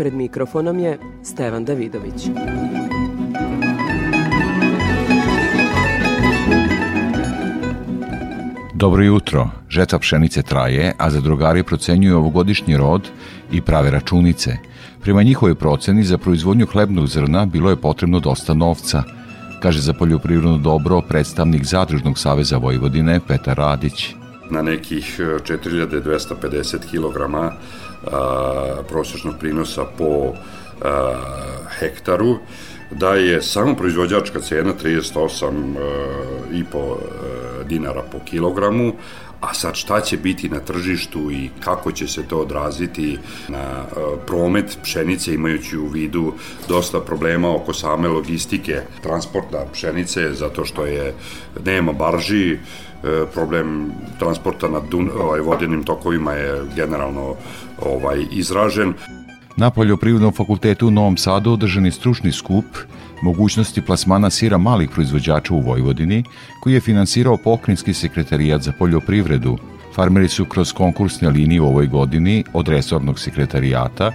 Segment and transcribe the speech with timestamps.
[0.00, 2.28] Pred mikrofonom je Stevan Davidović.
[8.74, 9.48] Dobro jutro.
[9.68, 13.08] Žetva pšenice traje, a zadrugari procenjuju ovogodišnji rod
[13.52, 14.56] i prave računice.
[15.00, 19.02] Prema njihovoj proceni za proizvodnju hlebnog zrna bilo je potrebno dosta novca,
[19.62, 24.14] kaže za poljoprivredno dobro predstavnik Zadružnog saveza Vojvodine Petar Radić.
[24.50, 27.16] Na nekih 4250 kg
[28.88, 30.32] prosječnog prinosa po
[30.82, 31.14] a,
[31.78, 32.36] hektaru,
[32.90, 36.96] da je samo proizvođačka cena 38,5
[37.68, 38.92] dinara po kilogramu,
[39.40, 43.84] a sad šta će biti na tržištu i kako će se to odraziti na
[44.26, 46.32] promet pšenice imajući u vidu
[46.68, 51.14] dosta problema oko same logistike transporta pšenice zato što je
[51.64, 52.58] nema barži
[53.34, 57.34] problem transporta na Dun, ovaj, vodenim tokovima je generalno
[57.82, 58.94] ovaj izražen.
[59.56, 62.64] Na Poljoprivrednom fakultetu u Novom Sadu održan je stručni skup
[63.22, 66.24] mogućnosti plasmana sira malih proizvođača u Vojvodini,
[66.62, 69.58] koji je finansirao pokrinjski sekretarijat za poljoprivredu.
[69.94, 74.12] Farmeri su kroz konkursne linije u ovoj godini od resornog sekretarijata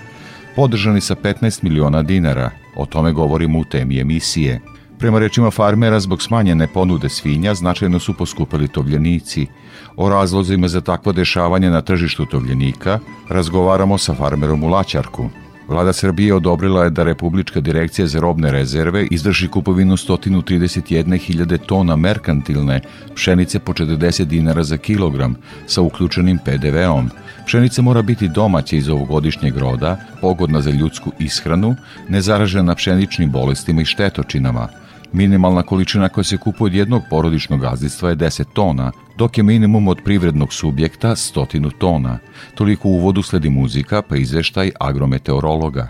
[0.55, 2.51] podržani sa 15 miliona dinara.
[2.75, 4.59] O tome govorimo u temi emisije.
[4.99, 9.47] Prema rečima farmera, zbog smanjene ponude svinja značajno su poskupili tovljenici.
[9.95, 15.29] O razlozima za takvo dešavanje na tržištu tovljenika razgovaramo sa farmerom u Laćarku.
[15.67, 22.81] Vlada Srbije odobrila je da Republička direkcija za robne rezerve izdrži kupovinu 131.000 tona merkantilne
[23.15, 25.35] pšenice po 40 dinara za kilogram
[25.67, 27.09] sa uključenim PDV-om.
[27.45, 31.75] Pšenica mora biti domaća iz ovogodišnjeg roda, pogodna za ljudsku ishranu,
[32.09, 34.67] nezaražena pšeničnim bolestima i štetočinama–
[35.15, 39.87] Minimalna količina koja se kupuje od jednog porodičnog gazdinstva je 10 tona, dok je minimum
[39.87, 42.19] od privrednog subjekta 100 tona.
[42.55, 45.87] Toliko u uvodu sledi muzika pa izveštaj agrometeorologa.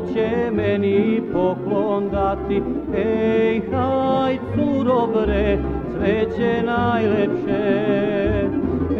[0.00, 2.62] Vrati, hoće meni poklon dati.
[2.96, 5.58] Ej, haj, curo bre,
[5.94, 7.90] cveće najlepše.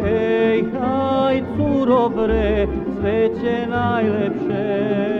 [0.05, 2.67] Ej, haj, curo bre,
[2.99, 5.10] cveće najlepše.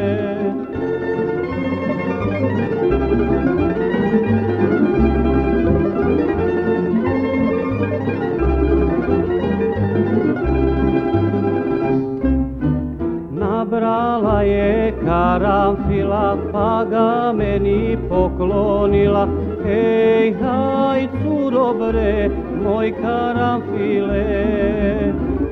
[14.01, 19.29] stála je karamfila, pagameni poklonila.
[19.66, 22.29] Ej, hajcu dobre,
[22.63, 24.25] moj karamfile,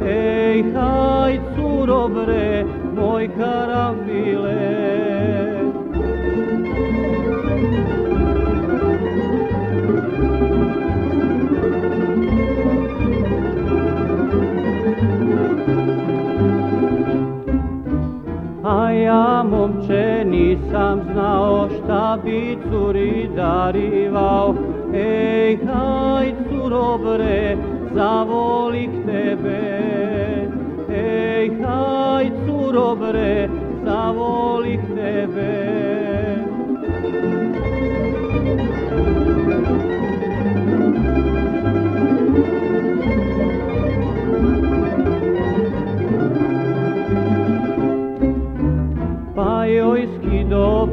[0.01, 2.65] ej, hajcu dobre,
[2.97, 5.08] moj karamfile.
[20.49, 24.55] Nisam znao šta bi curi darivao.
[24.93, 27.57] Ej, haj, curo bre,
[27.93, 29.61] zavolih tebe.
[30.89, 33.49] Ej, haj, curo bre,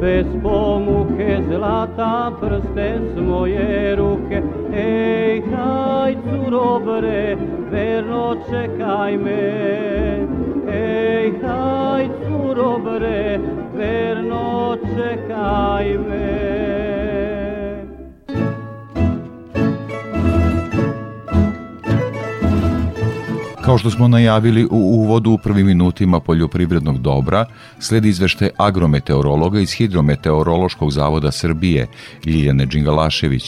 [0.01, 4.43] bez pomuke zlata prsten s moje ruke.
[4.73, 7.37] Ej, haj, curo bre,
[7.71, 9.47] verno čekaj me.
[10.69, 13.41] Ej, haj, curo bre,
[13.75, 16.56] verno čekaj me.
[23.76, 27.40] Kao što smo najavili u uvodu u prvim minutima poljoprivrednog dobra,
[27.87, 31.82] sledi izvešte agrometeorologa iz Hidrometeorološkog zavoda Srbije,
[32.26, 33.46] Ljiljane Đingalašević.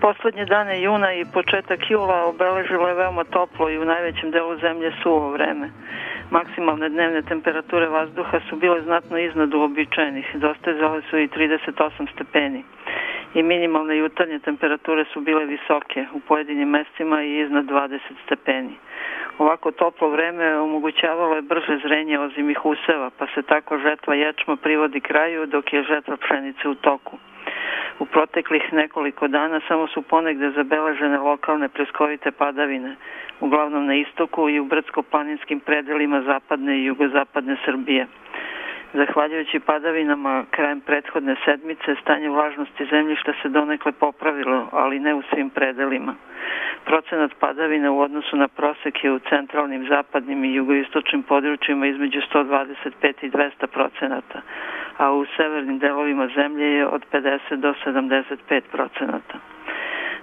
[0.00, 4.90] Poslednje dane juna i početak jula obeležilo je veoma toplo i u najvećem delu zemlje
[5.02, 5.66] suvo vreme.
[6.30, 12.62] Maksimalne dnevne temperature vazduha su bile znatno iznad uobičajenih, dostezale su i 38 stepeni
[13.38, 18.74] i minimalne jutarnje temperature su bile visoke u pojedinim mestima i iznad 20 stepeni.
[19.38, 25.00] Ovako toplo vreme omogućavalo je brže zrenje ozimih useva, pa se tako žetva ječma privodi
[25.00, 27.18] kraju dok je žetva pšenice u toku.
[27.98, 32.96] U proteklih nekoliko dana samo su ponegde zabeležene lokalne preskovite padavine,
[33.40, 38.06] uglavnom na istoku i u brdsko-planinskim predelima zapadne i jugozapadne Srbije.
[38.92, 45.50] Zahvaljujući padavinama krajem prethodne sedmice, stanje vlažnosti zemljišta se donekle popravilo, ali ne u svim
[45.50, 46.14] predelima.
[46.84, 53.14] Procenat padavina u odnosu na prosek je u centralnim, zapadnim i jugoistočnim područjima između 125
[53.22, 54.40] i 200 procenata,
[54.96, 59.57] a u severnim delovima zemlje je od 50 do 75 procenata.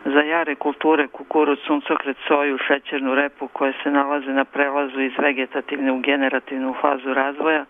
[0.05, 5.91] Za jare kulture kukuruz, suncokret, soju, šećernu repu koje se nalaze na prelazu iz vegetativne
[5.91, 7.65] u generativnu fazu razvoja,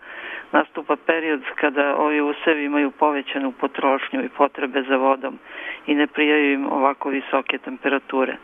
[0.52, 5.38] nastupa period kada ovi usevi imaju povećanu potrošnju i potrebe za vodom
[5.86, 8.36] i ne prijaju im ovako visoke temperature.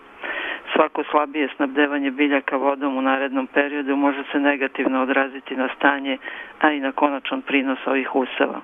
[0.73, 6.19] Svako slabije snabdevanje biljaka vodom u narednom periodu može se negativno odraziti na stanje,
[6.61, 8.61] a i na konačan prinos ovih useva.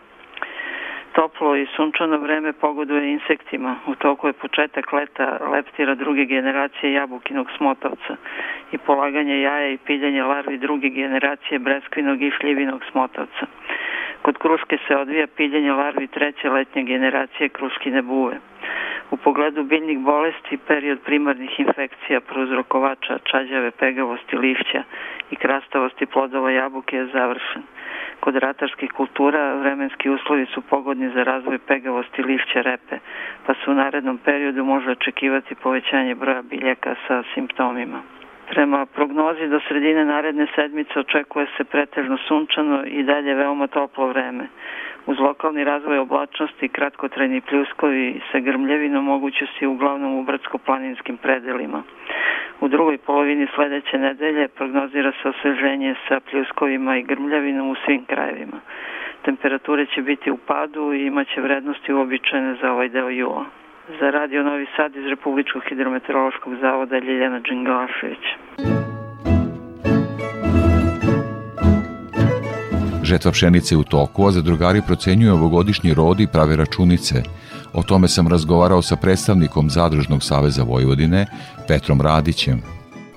[1.19, 3.77] Toplo i sunčano vreme pogoduje insektima.
[3.87, 8.17] U toku je početak leta leptira druge generacije jabukinog smotavca
[8.73, 13.47] i polaganje jaja i piljenje larvi druge generacije breskvinog i šljivinog smotavca.
[14.23, 18.37] Kod kruške se odvija piljenje larvi treće letnje generacije kruškine buve.
[19.11, 24.83] U pogledu biljnih bolesti, period primarnih infekcija prouzrokovača čađave pegavosti lišća
[25.31, 27.63] i krastavosti plodova jabuke je završen.
[28.21, 32.99] Kod ratarskih kultura vremenski uslovi su pogodni za razvoj pegavosti lišća repe,
[33.47, 38.18] pa se u narednom periodu može očekivati povećanje broja biljaka sa simptomima.
[38.51, 44.49] Prema prognozi do sredine naredne sedmice očekuje se pretežno sunčano i dalje veoma toplo vreme.
[45.07, 51.83] Uz lokalni razvoj oblačnosti kratkotrajni pljuskovi sa grmljevinom moguće si uglavnom u brdsko-planinskim predelima.
[52.61, 58.61] U drugoj polovini sledeće nedelje prognozira se osveženje sa pljuskovima i grmljavinom u svim krajevima.
[59.23, 63.45] Temperature će biti u padu i imaće vrednosti uobičajene za ovaj deo jula.
[64.01, 68.38] Za Radio Novi Sad iz Republičkog hidrometeorološkog zavoda Ljiljana Đingalašević.
[73.09, 77.23] Žetva pšenice u toku, a zadrugari procenjuju ovogodišnji rod i prave računice.
[77.73, 81.27] O tome sam razgovarao sa predstavnikom Zadružnog saveza Vojvodine,
[81.69, 82.63] Petrom Radićem.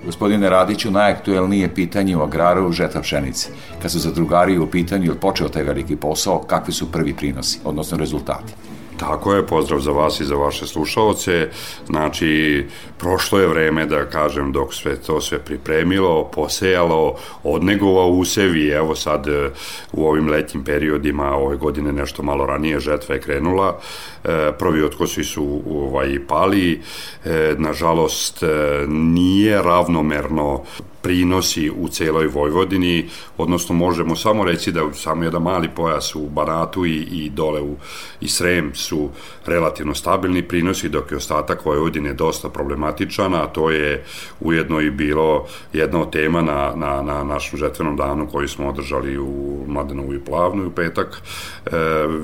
[0.04, 3.48] Gospodine Radiću, najaktuelnije pitanje u agraru žetva pšenice.
[3.82, 7.98] Kad su zadrugari u pitanju, je počeo taj veliki posao, kakvi su prvi prinosi, odnosno
[7.98, 8.52] rezultati?
[9.02, 11.48] Tako je, pozdrav za vas i za vaše slušalce.
[11.86, 12.66] Znači,
[12.98, 18.94] prošlo je vreme, da kažem, dok sve to sve pripremilo, posejalo, odnegovao usev i evo
[18.94, 19.50] sad e,
[19.92, 23.78] u ovim letnjim periodima ove godine nešto malo ranije žetva je krenula.
[24.24, 26.82] E, prvi otkosi su ovaj, pali.
[27.24, 28.42] E, nažalost,
[28.88, 30.62] nije ravnomerno
[31.02, 33.08] prinosi u celoj Vojvodini,
[33.38, 37.76] odnosno možemo samo reći da samo jedan mali pojas u Banatu i, i dole u
[38.20, 39.10] i Srem su
[39.46, 44.04] relativno stabilni prinosi, dok je ostatak Vojvodine dosta problematičan, a to je
[44.40, 49.18] ujedno i bilo jedna od tema na, na, na našem žetvenom danu koji smo održali
[49.18, 51.22] u Mladenovu i Plavnu u petak.
[51.66, 51.70] E,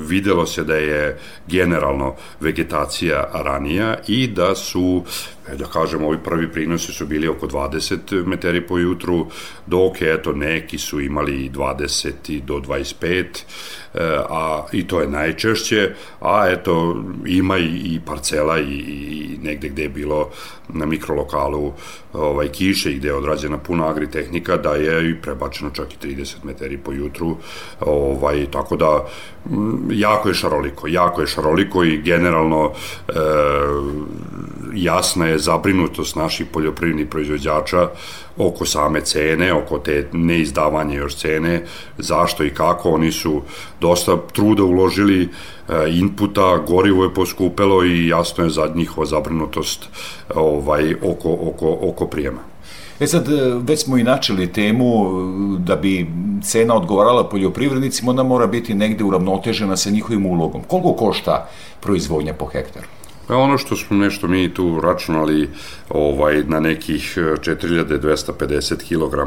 [0.09, 5.05] videlo se da je generalno vegetacija ranija i da su
[5.53, 9.27] E, da kažem, ovi prvi prinosi su bili oko 20 meteri po jutru,
[9.67, 13.45] dok eto neki su imali 20 do 25,
[13.88, 13.88] e,
[14.29, 19.83] a i to je najčešće, a eto ima i, i parcela i, i negde gde
[19.83, 20.31] je bilo
[20.69, 21.73] na mikrolokalu
[22.13, 26.35] ovaj, kiše i gde je odrađena puna agritehnika da je i prebačeno čak i 30
[26.43, 27.37] meteri po jutru,
[27.81, 29.07] ovaj, tako da
[29.91, 32.73] jako je šaroliko, jako je šaroliko i generalno
[33.09, 33.13] e,
[34.75, 37.89] jasna je zabrinutost naših poljoprivrednih proizvođača
[38.37, 41.65] oko same cene, oko te neizdavanje još cene,
[41.99, 43.43] zašto i kako, oni su
[43.81, 45.29] dosta truda uložili e,
[45.91, 49.89] inputa, gorivo je poskupelo i jasno je za njihova zabrinutost
[50.35, 52.41] ovaj, oko, oko, oko prijema.
[53.01, 53.33] E sad, e,
[53.63, 55.07] već smo i načeli temu
[55.59, 56.07] da bi
[56.43, 60.63] cena odgovarala poljoprivrednicima, ona mora biti negde uravnotežena sa njihovim ulogom.
[60.63, 61.49] Koliko košta
[61.81, 62.87] proizvodnja po hektaru?
[63.29, 65.51] Pa ono što smo nešto mi tu računali
[65.91, 69.19] ovaj, na nekih 4250 kg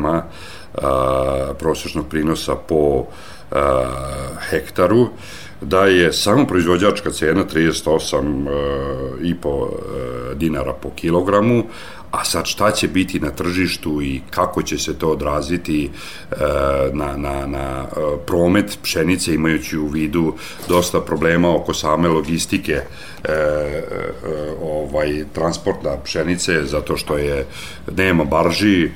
[1.60, 3.06] prosječnog prinosa po
[4.50, 5.10] hektaru,
[5.62, 9.68] da je samo proizvođačka cena 38,5
[10.36, 11.64] dinara po kilogramu,
[12.12, 15.90] a sad šta će biti na tržištu i kako će se to odraziti
[16.32, 16.36] e,
[16.94, 17.88] na, na, na e,
[18.26, 20.34] promet pšenice imajući u vidu
[20.68, 22.84] dosta problema oko same logistike e,
[23.24, 23.34] e,
[24.62, 27.46] ovaj transporta pšenice zato što je
[27.92, 28.90] nema barži E,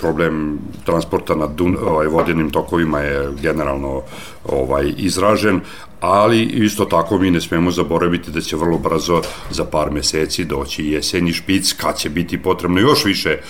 [0.00, 4.02] problem transporta na Dun, ovaj, vodenim tokovima je generalno
[4.44, 5.60] ovaj izražen,
[6.00, 10.86] ali isto tako mi ne smemo zaboraviti da će vrlo brzo za par meseci doći
[10.86, 13.40] jesenji špic kad će biti potrebno još više e,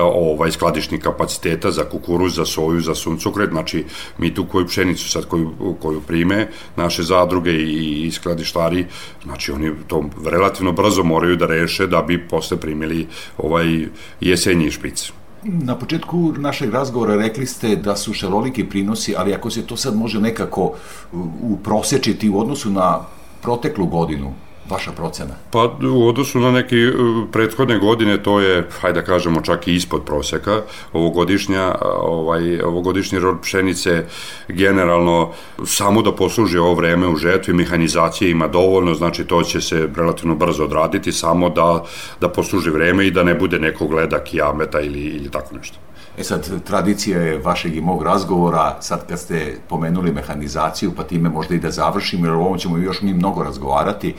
[0.00, 3.84] ovaj skladišnih kapaciteta za kukuruz, za soju, za suncokret, znači
[4.18, 8.86] mi tu koju pšenicu sad koju, koju prime naše zadruge i, i skladištari,
[9.24, 13.06] znači oni to relativno brzo moraju da reše da bi posle primili
[13.38, 13.86] ovaj
[14.20, 15.12] jesenji špic.
[15.44, 19.96] Na početku našeg razgovora rekli ste da su šaroliki prinosi, ali ako se to sad
[19.96, 20.74] može nekako
[21.42, 23.00] uprosečiti u odnosu na
[23.42, 24.32] proteklu godinu,
[24.70, 25.34] vaša procena?
[25.50, 26.76] Pa u odnosu na neke
[27.32, 30.60] prethodne godine to je, hajde da kažemo, čak i ispod proseka.
[30.92, 34.04] Ovogodišnja, ovaj, ovogodišnji rod pšenice
[34.48, 35.32] generalno
[35.64, 40.34] samo da posluži ovo vreme u žetvi, mehanizacije ima dovoljno, znači to će se relativno
[40.34, 41.84] brzo odraditi, samo da,
[42.20, 45.78] da posluži vreme i da ne bude nekog leda kijameta ili, ili tako nešto.
[46.18, 51.28] E sad, tradicija je vašeg i mog razgovora, sad kad ste pomenuli mehanizaciju, pa time
[51.28, 54.14] možda i da završimo, jer o ovom ćemo još mi mnogo razgovarati,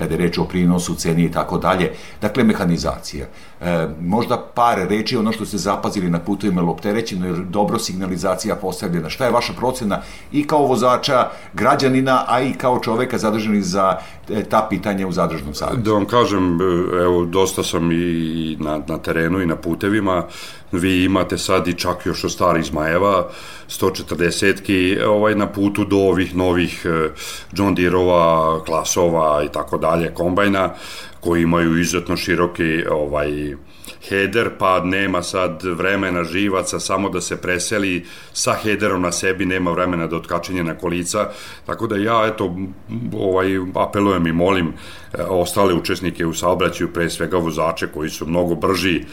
[0.00, 1.92] kada je reč o prinosu, ceni i tako dalje.
[2.20, 3.26] Dakle, mehanizacija.
[3.60, 9.10] E, možda par reči ono što ste zapazili na putovima opterećeno, jer dobro signalizacija postavljena.
[9.10, 10.00] Šta je vaša procena
[10.32, 15.54] i kao vozača, građanina, a i kao čoveka zadržani za e, ta pitanja u zadržnom
[15.54, 15.82] savjetu?
[15.82, 16.64] Da vam kažem, e,
[17.02, 20.24] evo, dosta sam i na, na terenu i na putevima,
[20.72, 23.28] vi imate sad i čak još od starih Zmajeva
[23.68, 27.08] 140-ki ovaj, na putu do ovih novih e,
[27.52, 30.74] John Deere-ova, klasova i tako dalje, kombajna,
[31.20, 33.54] koji imaju izuzetno široki ovaj,
[34.08, 39.70] header, pa nema sad vremena živaca samo da se preseli sa headerom na sebi, nema
[39.70, 41.30] vremena da otkačenje na kolica,
[41.66, 42.56] tako da ja eto
[43.12, 48.54] ovaj apelujem i molim e, ostale učesnike u saobraćaju, pre svega vozače koji su mnogo
[48.54, 49.04] brži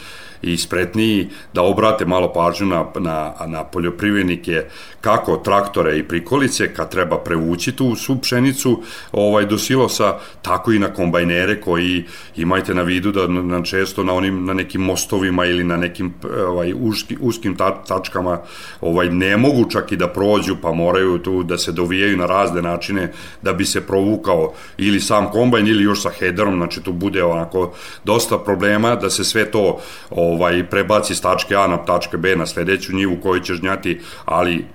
[0.42, 4.64] i spretniji da obrate malo pažnju na, na, na poljoprivrednike
[5.02, 10.80] kako traktore i prikolice kad treba prevući tu svu pšenicu ovaj, do silosa, tako i
[10.80, 12.04] na kombajnere koji
[12.36, 16.14] imajte na vidu da na, često na onim na nekim mostovima ili na nekim
[16.48, 18.40] ovaj, uški, uskim ta, tačkama
[18.82, 22.62] ovaj, ne mogu čak i da prođu pa moraju tu da se dovijaju na razne
[22.62, 27.24] načine da bi se provukao ili sam kombajn ili još sa headerom, znači tu bude
[27.24, 29.80] onako dosta problema da se sve to
[30.10, 30.27] ovaj,
[30.70, 34.66] prebaci s tačke A na tačke B na sledeću njivu koju će žnjati, ali e,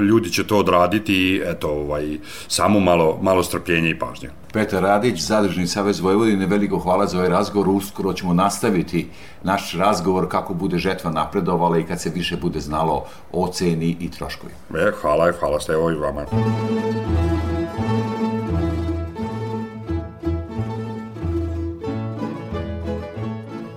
[0.00, 2.18] ljudi će to odraditi i eto, ovaj,
[2.48, 4.30] samo malo, malo strpljenja i pažnje.
[4.52, 7.68] Petar Radić, Zadržni savez Vojvodine, veliko hvala za ovaj razgovor.
[7.68, 9.08] Uskoro ćemo nastaviti
[9.42, 14.10] naš razgovor kako bude žetva napredovala i kad se više bude znalo o ceni i
[14.10, 14.52] troškovi.
[14.74, 16.24] E, hvala, hvala ste ovo i vama.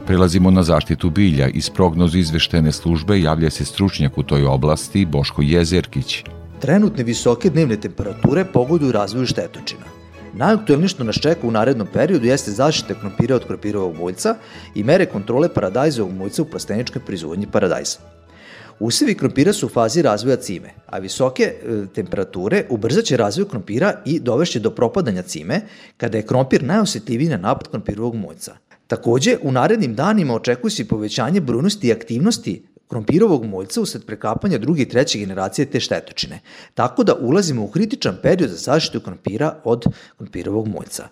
[0.08, 1.48] Prelazimo na zaštitu bilja.
[1.48, 6.24] Iz prognozu izveštene službe javlja se stručnjak u toj oblasti Boško Jezerkić.
[6.62, 9.86] Trenutne visoke dnevne temperature pogoduju razvoju štetočina.
[10.34, 14.36] Najaktuelnije što nas čeka u narednom periodu jeste zaštita krompira od krompirovog muljca
[14.76, 17.98] i mere kontrole paradajzovog muljca u plasteničkoj proizvodnji paradajza.
[18.80, 24.20] Usevi krompira su u fazi razvoja cime, a visoke e, temperature ubrzaće razvoj krompira i
[24.20, 25.62] dovešće do propadanja cime,
[25.98, 28.56] kada je krompir najosetljiviji na napad krompirovog muljca.
[28.88, 34.82] Takođe, u narednim danima očekuje se povećanje brujnosti i aktivnosti krompirovog moljca usled prekapanja druge
[34.82, 36.40] i treće generacije te štetočine,
[36.74, 39.86] tako da ulazimo u kritičan period za zaštitu krompira od
[40.18, 41.08] krompirovog moljca.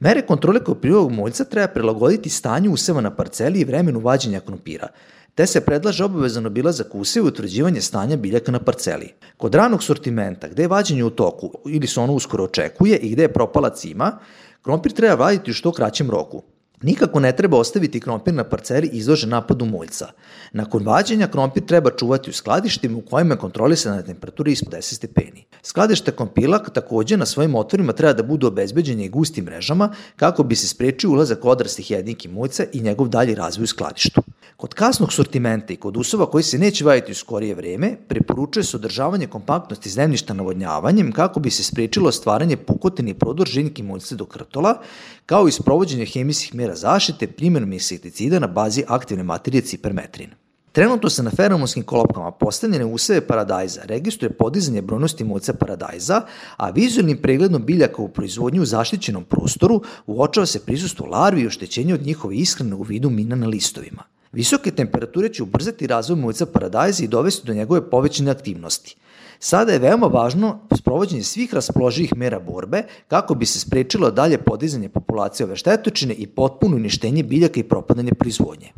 [0.00, 4.88] Mere kontrole krompirovog moljca treba prilagoditi stanju useva na parceli i vremenu vađenja krompira,
[5.34, 9.12] te se predlaže obavezan obilazak useva i utvrđivanje stanja biljaka na parceli.
[9.36, 13.22] Kod ranog sortimenta, gde je vađenje u toku ili se ono uskoro očekuje i gde
[13.22, 14.18] je propala cima,
[14.62, 16.42] krompir treba vaditi u što kraćem roku,
[16.82, 20.08] Nikako ne treba ostaviti krompir na parceli izložen napadu muljca.
[20.52, 25.44] Nakon vađenja krompir treba čuvati u skladištima u kojima je kontrolisana temperatura ispod 10 stepeni.
[25.62, 30.56] Skladište krompila takođe na svojim otvorima treba da budu obezbeđene i gustim mrežama kako bi
[30.56, 34.22] se sprečio ulazak odrastih jedinki muljca i njegov dalji razvoj u skladištu.
[34.56, 38.76] Kod kasnog sortimenta i kod usova koji se neće vaditi u skorije vreme, preporučuje se
[38.76, 44.24] održavanje kompaktnosti zemljišta navodnjavanjem kako bi se sprečilo stvaranje pukotine i prodor ženjki muljca do
[44.24, 44.80] krtola,
[45.26, 50.30] kao i sprovođenje hemijskih mera zaštite primjenom insekticida na bazi aktivne materije cipermetrin.
[50.72, 56.22] Trenutno se na feromonskim klopkama postavljene useve paradajza registruje podizanje brojnosti moca paradajza,
[56.56, 61.94] a vizualnim pregledom biljaka u proizvodnju u zaštićenom prostoru uočava se prisustvo larvi i oštećenje
[61.94, 64.02] od njihove ishrane u vidu mina na listovima.
[64.32, 68.96] Visoke temperature će ubrzati razvoj mojca paradajza i dovesti do njegove povećane aktivnosti.
[69.38, 74.88] Sada je veoma važno sprovođenje svih raspoloživih mera borbe kako bi se sprečilo dalje podizanje
[74.88, 78.72] populacije ove štetočine i potpuno uništenje biljaka i propadanje proizvodnje.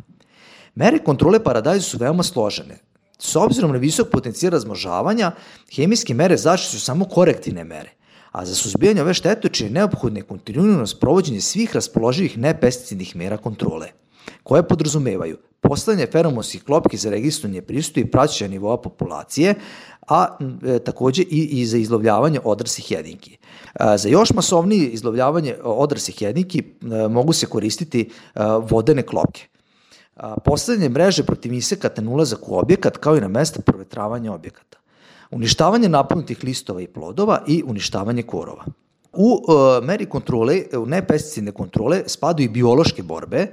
[0.75, 2.77] Mere kontrole paradajza su veoma složene.
[3.19, 5.31] S obzirom na visok potencijal razmožavanja,
[5.75, 7.89] hemijske mere zaštite su samo korektivne mere,
[8.31, 13.87] a za suzbijanje ove štetočine neophodne kontinuirano sprovođenje svih raspoloživih nepesticidnih mera kontrole,
[14.43, 19.55] koje podrazumevaju postavljanje feromonskih klopki za registrovanje prisutu i praćenja nivoa populacije,
[20.09, 23.37] a e, takođe i, i za izlovljavanje odrasih jedinki.
[23.79, 28.39] E, za još masovnije izlovljavanje odrasih jedinki e, mogu se koristiti e,
[28.69, 29.47] vodene klopke.
[30.45, 34.77] Postavljanje mreže protiv insekata na ulazak u objekat kao i na mesta provetravanja objekata.
[35.31, 38.65] Uništavanje napunutih listova i plodova i uništavanje korova.
[39.13, 43.47] U uh, meri kontrole, u nepesticidne kontrole spadaju i biološke borbe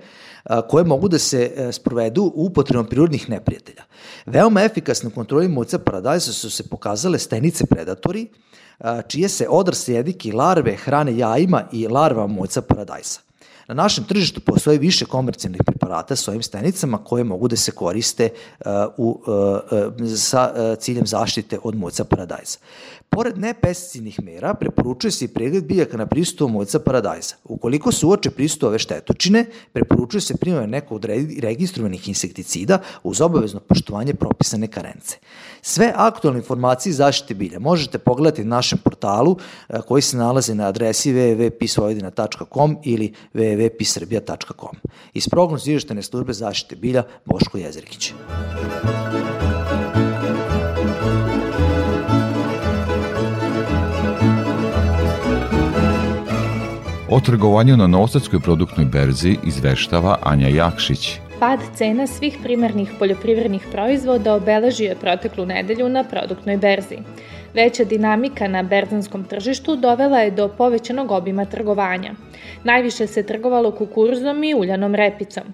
[0.68, 3.82] koje mogu da se uh, sprovedu u upotrebom prirodnih neprijatelja.
[4.26, 8.28] Veoma efikasno kontroli moca paradajza su se pokazale stenice predatori,
[9.08, 13.20] čije se odrasle jedike i larve hrane jajima i larvama moca paradajza.
[13.68, 18.28] Na našem tržištu postoje više komercijalnih preparata s ovim stenicama koje mogu da se koriste
[18.30, 19.34] uh, u, uh,
[20.00, 22.58] uh, sa uh, ciljem zaštite od muca paradajza.
[23.16, 27.34] Pored nepesticidnih mera, preporučuje se i pregled biljaka na prisutu moca paradajza.
[27.44, 31.04] Ukoliko se uoče prisutu ove štetočine, preporučuje se primjena nekog od
[31.40, 35.16] registrovanih insekticida uz obavezno poštovanje propisane karence.
[35.62, 39.36] Sve aktualne informacije zaštite bilja možete pogledati na našem portalu
[39.88, 44.76] koji se nalaze na adresi www.pisvojvodina.com ili www.pisrbija.com.
[45.14, 48.12] Iz prognoz izveštene službe zaštite bilja Boško Jezerkić.
[57.10, 61.20] O trgovanju na Novosadskoj produktnoj berzi izveštava Anja Jakšić.
[61.40, 66.98] Pad cena svih primarnih poljoprivrednih proizvoda obeležio je proteklu nedelju na produktnoj berzi.
[67.54, 72.12] Veća dinamika na berzanskom tržištu dovela je do povećanog obima trgovanja.
[72.64, 75.44] Najviše se trgovalo kukuruzom i uljanom repicom.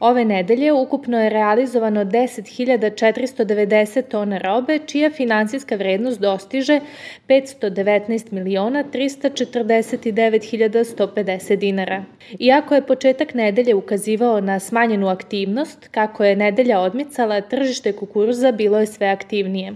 [0.00, 6.80] Ove nedelje ukupno je realizovano 10.490 tona robe, čija finansijska vrednost dostiže
[7.28, 12.04] 519 miliona 349.150 dinara.
[12.38, 18.80] Iako je početak nedelje ukazivao na smanjenu aktivnost, kako je nedelja odmicala, tržište kukuruza bilo
[18.80, 19.72] je sve aktivnije.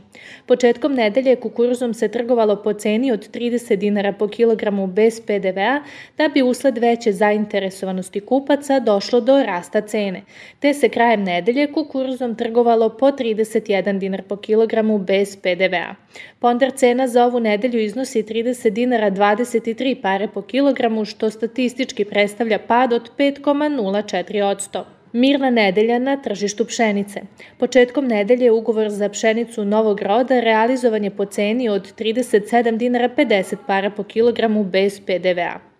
[0.46, 5.80] Početkom nedelje kukuruzom se trgovalo po ceni od 30 dinara po kilogramu bez PDV-a,
[6.18, 10.22] da bi usled veće zainteresovanosti kupaca došlo do rasta cene cene,
[10.60, 15.94] te se krajem nedelje kukuruzom trgovalo po 31 dinar po kilogramu bez PDV-a.
[16.38, 22.58] Ponder cena za ovu nedelju iznosi 30 dinara 23 pare po kilogramu, što statistički predstavlja
[22.58, 24.84] pad od 5,04%.
[25.12, 27.20] Mirna nedelja na tržištu pšenice.
[27.58, 33.56] Početkom nedelje ugovor za pšenicu novog roda realizovan je po ceni od 37 dinara 50
[33.66, 35.73] para po kilogramu bez PDV-a.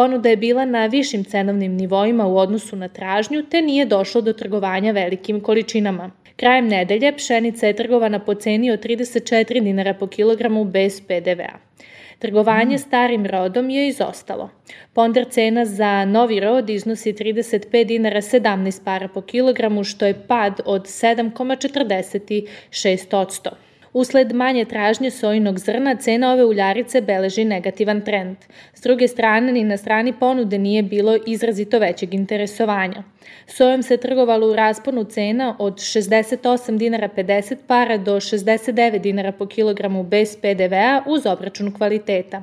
[0.00, 4.32] Ponuda je bila na višim cenovnim nivoima u odnosu na tražnju, te nije došlo do
[4.32, 6.10] trgovanja velikim količinama.
[6.36, 11.58] Krajem nedelje pšenica je trgovana po ceni od 34 dinara po kilogramu bez PDV-a.
[12.18, 14.50] Trgovanje starim rodom je izostalo.
[14.92, 20.60] Ponder cena za novi rod iznosi 35 dinara 17 para po kilogramu, što je pad
[20.64, 23.50] od 7,46%.
[23.92, 28.36] Usled manje tražnje sojinog zrna, cena ove uljarice beleži negativan trend.
[28.74, 33.02] S druge strane, ni na strani ponude nije bilo izrazito većeg interesovanja.
[33.46, 39.46] Sojom se trgovalo u rasponu cena od 68 dinara 50 para do 69 dinara po
[39.46, 42.42] kilogramu bez PDV-a uz obračun kvaliteta.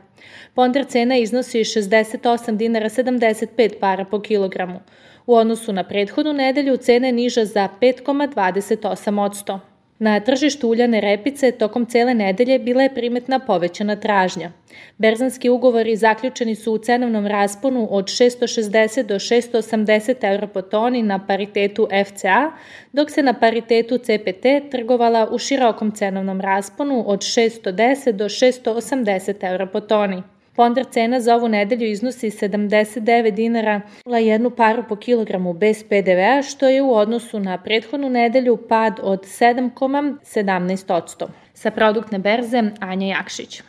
[0.54, 4.80] Ponder cena iznosi 68 dinara 75 para po kilogramu.
[5.26, 9.77] U odnosu na prethodnu nedelju cena je niža za 5,28%.
[10.00, 14.52] Na tržištu uljane repice tokom cele nedelje bila je primetna povećana tražnja.
[14.98, 21.26] Berzanski ugovori zaključeni su u cenovnom rasponu od 660 do 680 euro po toni na
[21.28, 22.52] paritetu FCA,
[22.94, 29.68] dok se na paritetu CPT trgovala u širokom cenovnom rasponu od 610 do 680 euro
[29.68, 30.24] po toni.
[30.58, 36.44] Ponder cena za ovu nedelju iznosi 79 dinara na jednu paru po kilogramu bez PDV-a,
[36.44, 41.28] što je u odnosu na prethodnu nedelju pad od 7,17%.
[41.54, 43.62] Sa produktne berze Anja Jakšić.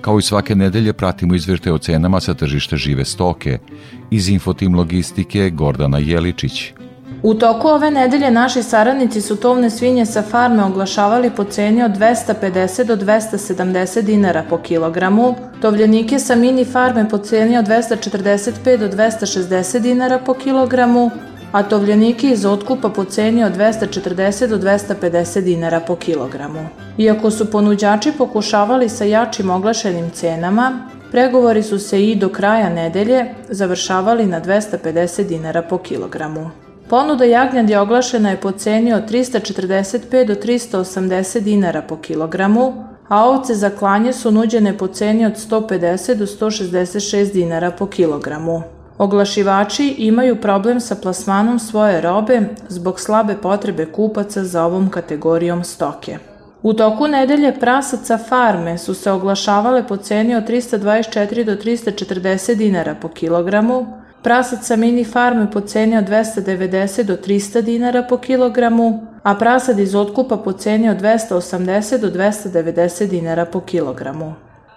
[0.00, 3.58] Kao i svake nedelje pratimo izvrte o cenama sa tržišta žive stoke.
[4.10, 6.72] Iz Infotim Logistike Gordana Jeličić.
[7.22, 11.90] U toku ove nedelje naši saradnici su tovne svinje sa farme oglašavali po ceni od
[11.90, 18.88] 250 do 270 dinara po kilogramu, tovljenike sa mini farme po ceni od 245 do
[18.88, 21.10] 260 dinara po kilogramu,
[21.52, 26.68] a tovljenike iz otkupa po ceni od 240 do 250 dinara po kilogramu.
[26.98, 33.34] Iako su ponuđači pokušavali sa jačim oglašenim cenama, pregovori su se i do kraja nedelje
[33.48, 36.69] završavali na 250 dinara po kilogramu.
[36.90, 43.24] Ponuda jagnjad je oglašena je po ceni od 345 do 380 dinara po kilogramu, a
[43.24, 48.62] ovce za klanje su nuđene po ceni od 150 do 166 dinara po kilogramu.
[48.98, 56.18] Oglašivači imaju problem sa plasmanom svoje robe zbog slabe potrebe kupaca za ovom kategorijom stoke.
[56.62, 62.94] U toku nedelje prasaca farme su se oglašavale po ceni od 324 do 340 dinara
[62.94, 69.06] po kilogramu, prasac sa mini farme po ceni od 290 do 300 dinara po kilogramu,
[69.22, 74.34] a prasad iz otkupa po ceni od 280 do 290 dinara po kilogramu.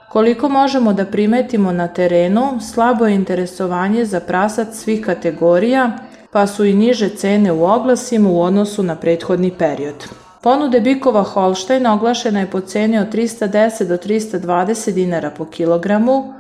[0.10, 5.92] Koliko možemo da primetimo na terenu, slabo je interesovanje za prasac svih kategorija,
[6.32, 9.96] pa su i niže cene u oglasima u odnosu na prethodni period.
[10.42, 16.34] Ponude bikova Holštajn oglašena je po ceni od 310 do 320 dinara po kilogramu,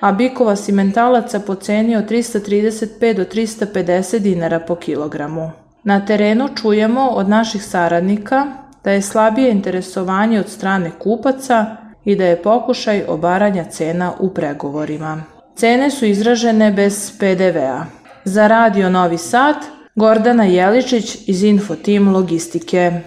[0.00, 5.50] a bikova simentalaca po ceni od 335 do 350 dinara po kilogramu.
[5.84, 8.46] Na terenu čujemo od naših saradnika
[8.84, 15.22] da je slabije interesovanje od strane kupaca i da je pokušaj obaranja cena u pregovorima.
[15.56, 17.84] Cene su izražene bez PDV-a.
[18.24, 19.56] Za Radio Novi Sad,
[19.94, 23.00] Gordana Jeličić iz Infotim Logistike.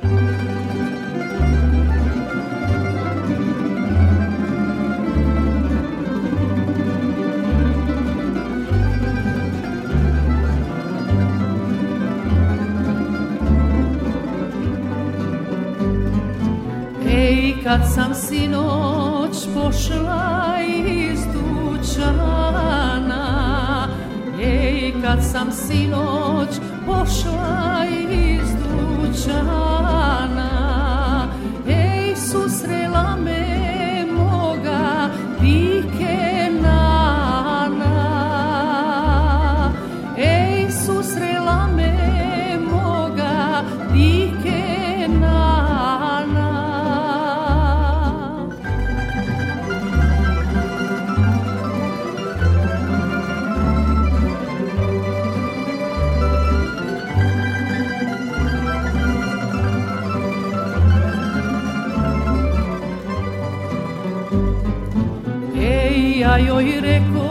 [17.63, 22.37] Kad sam sinoć pošla iz dućana
[24.43, 26.49] Ej, kad sam sinoć
[26.85, 29.69] pošla iz dućana
[31.67, 33.40] Ej, susrela me
[66.47, 67.30] joj reko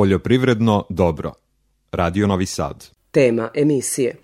[0.00, 1.32] Poljoprivredno dobro.
[1.92, 2.86] Radio Novi Sad.
[3.10, 4.16] Tema emisije.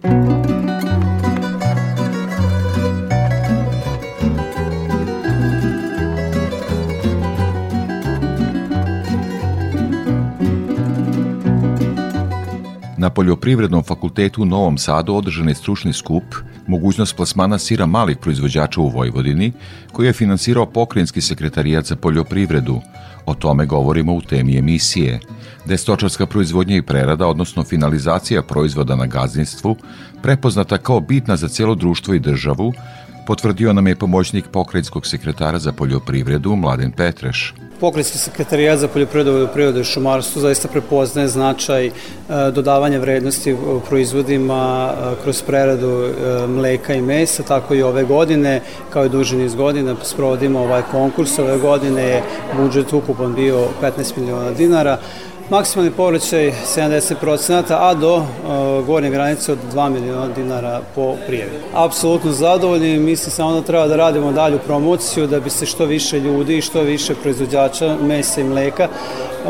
[13.17, 16.25] Poljoprivrednom fakultetu u Novom Sadu održan je stručni skup
[16.67, 19.53] mogućnost plasmana sira malih proizvođača u Vojvodini,
[19.93, 22.81] koji je finansirao pokrenjski sekretarijat za poljoprivredu.
[23.27, 25.21] O tome govorimo u temi emisije.
[25.65, 29.77] Da stočarska proizvodnja i prerada, odnosno finalizacija proizvoda na gazdinstvu,
[30.23, 32.73] prepoznata kao bitna za cijelo društvo i državu,
[33.27, 37.55] Potvrdio nam je pomoćnik pokrajinskog sekretara za poljoprivredu Mladen Petreš.
[37.81, 41.93] Pokrajinski sekretarijat za poljoprivredu, vodoprivredu i šumarstvo zaista prepoznaje značaj e,
[42.55, 43.57] dodavanja vrednosti
[43.89, 48.61] proizvodima e, kroz preradu e, mleka i mesa, tako i ove godine,
[48.91, 51.39] kao i duži niz godina, sprovodimo ovaj konkurs.
[51.39, 52.23] Ove godine je
[52.57, 54.99] budžet ukupan bio 15 miliona dinara,
[55.51, 58.25] maksimalni povraćaj 70%, a do
[58.87, 61.51] gornje granice od 2 miliona dinara po prijevi.
[61.75, 66.21] Apsolutno zadovoljni, mislim samo da treba da radimo dalju promociju da bi se što više
[66.21, 68.89] ljudi i što više proizvođača mesa i mleka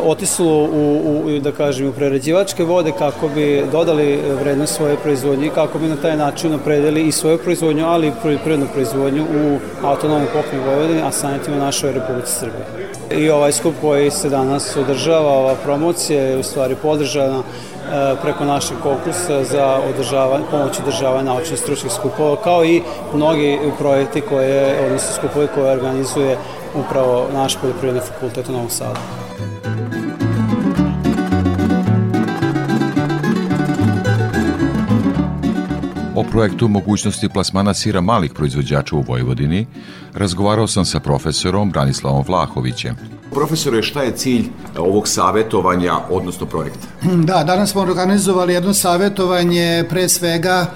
[0.04, 5.50] otislo u, u, da kažem, u prerađivačke vode kako bi dodali vrednost svoje proizvodnje i
[5.50, 10.28] kako bi na taj način napredili i svoju proizvodnju, ali i poljoprivrednu proizvodnju u autonomnom
[10.32, 12.66] pokrajini Vojvodini, a samim tim u našoj Republici Srbije.
[13.10, 17.42] I ovaj skup koji se danas održava, ova promocija je u stvari podržana e,
[18.22, 22.82] preko našeg konkursa za održavanje, pomoć održavanja naučnih stručnih skupova, kao i
[23.14, 26.36] mnogi projekti koje, odnosno skupove koje organizuje
[26.74, 29.25] upravo naš poljoprivredni fakultet u Novom Sadu.
[36.16, 39.66] O projektu mogućnosti plasmana sira malih proizvođača u Vojvodini
[40.14, 42.96] razgovarao sam sa profesorom Branislavom Vlahovićem.
[43.30, 44.44] Profesore, šta je cilj
[44.78, 46.86] ovog savetovanja, odnosno projekta?
[47.02, 50.66] Da, danas smo organizovali jedno savetovanje pre svega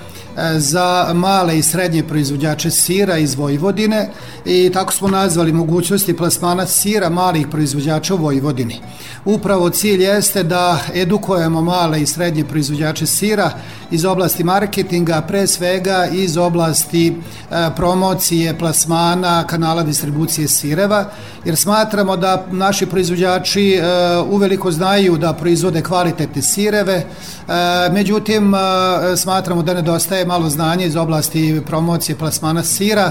[0.56, 4.10] za male i srednje proizvođače sira iz Vojvodine
[4.44, 8.80] i tako smo nazvali mogućnosti plasmana sira malih proizvođača u Vojvodini.
[9.24, 13.50] Upravo cilj jeste da edukujemo male i srednje proizvođače sira
[13.90, 17.08] iz oblasti marketinga, pre svega iz oblasti
[17.50, 21.04] e, promocije, plasmana, kanala distribucije sireva,
[21.44, 23.82] jer smatramo da naši proizvođači e,
[24.30, 27.04] uveliko znaju da proizvode kvalitetne sireve, e,
[27.92, 28.54] međutim
[29.16, 33.10] smatramo da nedostaje malo znanja iz oblasti promocije plasmana sira.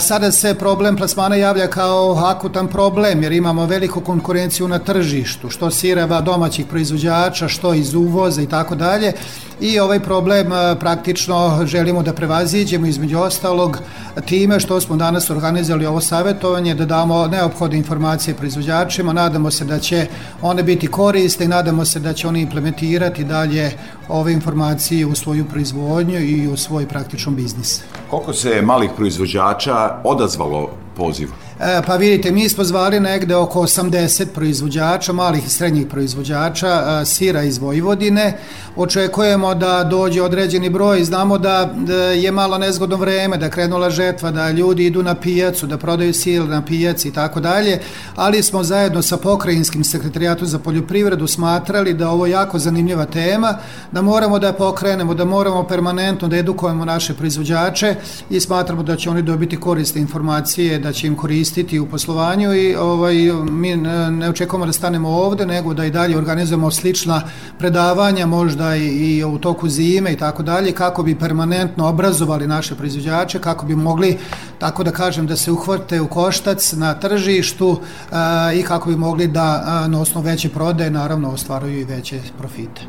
[0.00, 5.70] Sada se problem plasmana javlja kao akutan problem, jer imamo veliku konkurenciju na tržištu, što
[5.70, 9.12] sireva domaćih proizvođača, što iz uvoza i tako dalje
[9.60, 10.46] i ovaj problem
[10.80, 13.78] praktično želimo da prevaziđemo između ostalog
[14.26, 19.78] time što smo danas organizali ovo savjetovanje da damo neophodne informacije proizvođačima, nadamo se da
[19.78, 20.06] će
[20.42, 23.72] one biti koriste i nadamo se da će oni implementirati dalje
[24.08, 27.80] ove informacije u svoju proizvodnju i u svoj praktičan biznis.
[28.10, 31.32] Koliko se malih proizvođača odazvalo pozivu?
[31.60, 37.04] E, pa vidite, mi smo zvali negde oko 80 proizvođača, malih i srednjih proizvođača e,
[37.04, 38.38] sira iz Vojvodine.
[38.80, 44.30] Očekujemo da dođe određeni broj, znamo da, da je malo nezgodno vreme, da krenula žetva,
[44.30, 47.80] da ljudi idu na pijacu, da prodaju sir na pijaci i tako dalje,
[48.16, 53.54] ali smo zajedno sa pokrajinskim sekretarijatom za poljoprivredu smatrali da ovo je jako zanimljiva tema,
[53.92, 57.94] da moramo da pokrenemo, da moramo permanentno da edukujemo naše proizvođače
[58.30, 62.74] i smatramo da će oni dobiti koriste informacije, da će im koristiti u poslovanju i
[62.76, 63.14] ovaj,
[63.50, 67.22] mi ne očekujemo da stanemo ovde, nego da i dalje organizujemo slična
[67.58, 72.74] predavanja, možda i, i u toku zime i tako dalje, kako bi permanentno obrazovali naše
[72.74, 74.18] proizvođače, kako bi mogli,
[74.58, 77.80] tako da kažem, da se uhvate u koštac na tržištu
[78.12, 82.20] a, i kako bi mogli da a, na osnovu veće prodaje, naravno, ostvaruju i veće
[82.38, 82.82] profite.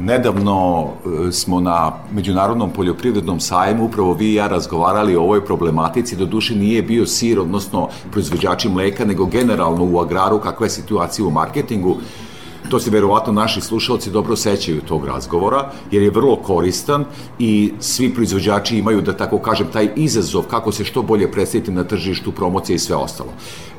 [0.00, 0.88] Nedavno
[1.28, 6.26] e, smo na Međunarodnom poljoprivrednom sajmu upravo vi i ja razgovarali o ovoj problematici, do
[6.26, 11.30] duše nije bio sir, odnosno proizvođači mleka, nego generalno u agraru kakva je situacija u
[11.30, 11.96] marketingu.
[12.70, 17.04] To se verovatno naši slušalci dobro sećaju tog razgovora, jer je vrlo koristan
[17.38, 21.84] i svi proizvođači imaju, da tako kažem, taj izazov kako se što bolje predstaviti na
[21.84, 23.30] tržištu, promocije i sve ostalo.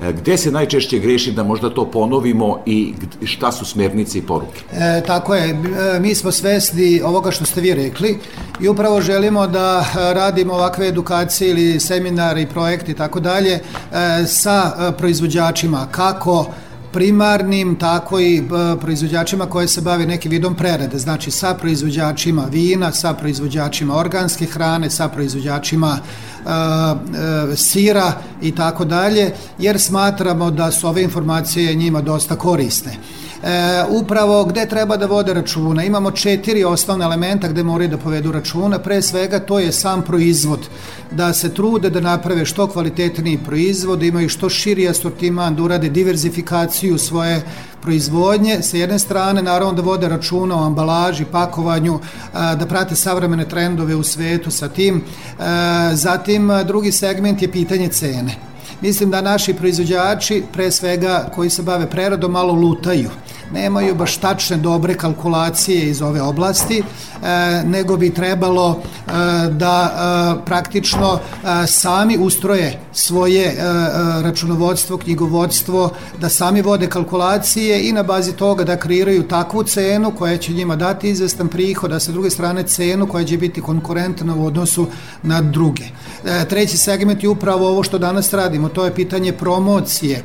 [0.01, 4.63] E, gde se najčešće greši da možda to ponovimo i šta su smernice i poruke?
[4.73, 8.19] E, tako je, e, mi smo svesni ovoga što ste vi rekli
[8.59, 13.61] i upravo želimo da radimo ovakve edukacije ili seminare i projekte i tako dalje e,
[14.27, 16.45] sa proizvođačima kako
[16.93, 18.41] primarnim, tako i e,
[18.79, 24.89] proizvođačima koje se bave nekim vidom prerade, znači sa proizvođačima vina, sa proizvođačima organske hrane,
[24.89, 32.01] sa proizvođačima uh, uh, sira i tako dalje, jer smatramo da su ove informacije njima
[32.01, 32.91] dosta korisne
[33.43, 35.83] e, upravo gde treba da vode računa.
[35.83, 38.79] Imamo četiri osnovne elementa gde moraju da povedu računa.
[38.79, 40.59] Pre svega to je sam proizvod.
[41.11, 45.89] Da se trude da naprave što kvalitetniji proizvod, da imaju što širi asortiman, da urade
[45.89, 47.41] diverzifikaciju svoje
[47.81, 51.99] proizvodnje, sa jedne strane naravno da vode računa o ambalaži, pakovanju,
[52.33, 55.03] da prate savremene trendove u svetu sa tim.
[55.93, 58.50] Zatim drugi segment je pitanje cene
[58.81, 63.09] Mislim da naši proizvođači, pre svega koji se bave preradom, malo lutaju.
[63.53, 66.83] Nemaju baš tačne dobre kalkulacije iz ove oblasti, e,
[67.65, 69.11] nego bi trebalo e,
[69.49, 71.19] da e, praktično
[71.67, 73.55] sami ustroje svoje
[74.23, 75.89] računovodstvo, knjigovodstvo,
[76.21, 80.75] da sami vode kalkulacije i na bazi toga da kreiraju takvu cenu koja će njima
[80.75, 84.87] dati izvestan prihod, a sa druge strane cenu koja će biti konkurentna u odnosu
[85.23, 85.83] na druge.
[86.49, 90.23] Treći segment je upravo ovo što danas radimo, to je pitanje promocije,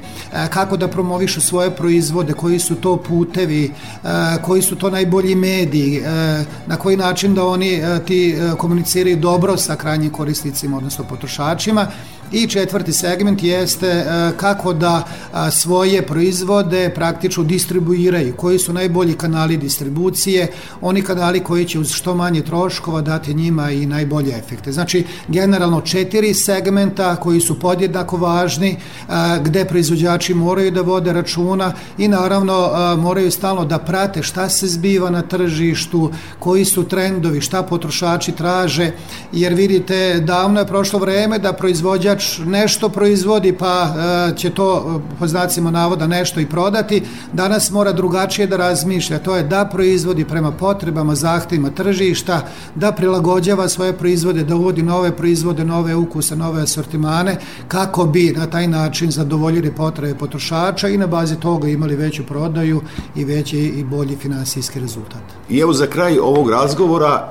[0.50, 4.08] kako da promovišu svoje proizvode, koji su to putevi, e,
[4.42, 9.56] koji su to najbolji mediji, e, na koji način da oni e, ti komuniciraju dobro
[9.56, 11.86] sa krajnjim korisnicima, odnosno potrošačima
[12.32, 14.04] I četvrti segment jeste e,
[14.36, 21.64] kako da a, svoje proizvode praktično distribuiraju, koji su najbolji kanali distribucije, oni kanali koji
[21.64, 24.72] će uz što manje troškova dati njima i najbolje efekte.
[24.72, 28.76] Znači, generalno četiri segmenta koji su podjednako važni,
[29.08, 34.66] a, gde proizvođači moraju da vode računa i naravno moraju stalno da prate šta se
[34.66, 38.90] zbiva na tržištu, koji su trendovi, šta potrošači traže,
[39.32, 43.94] jer vidite, davno je prošlo vreme da proizvođač proizvođač nešto proizvodi pa
[44.32, 47.02] e, će to e, po znacima navoda nešto i prodati,
[47.32, 52.40] danas mora drugačije da razmišlja, to je da proizvodi prema potrebama, zahtevima tržišta,
[52.74, 57.36] da prilagođava svoje proizvode, da uvodi nove proizvode, nove ukuse, nove asortimane,
[57.68, 62.80] kako bi na taj način zadovoljili potrebe potrošača i na bazi toga imali veću prodaju
[63.16, 65.22] i veći i bolji finansijski rezultat.
[65.48, 67.30] I evo za kraj ovog razgovora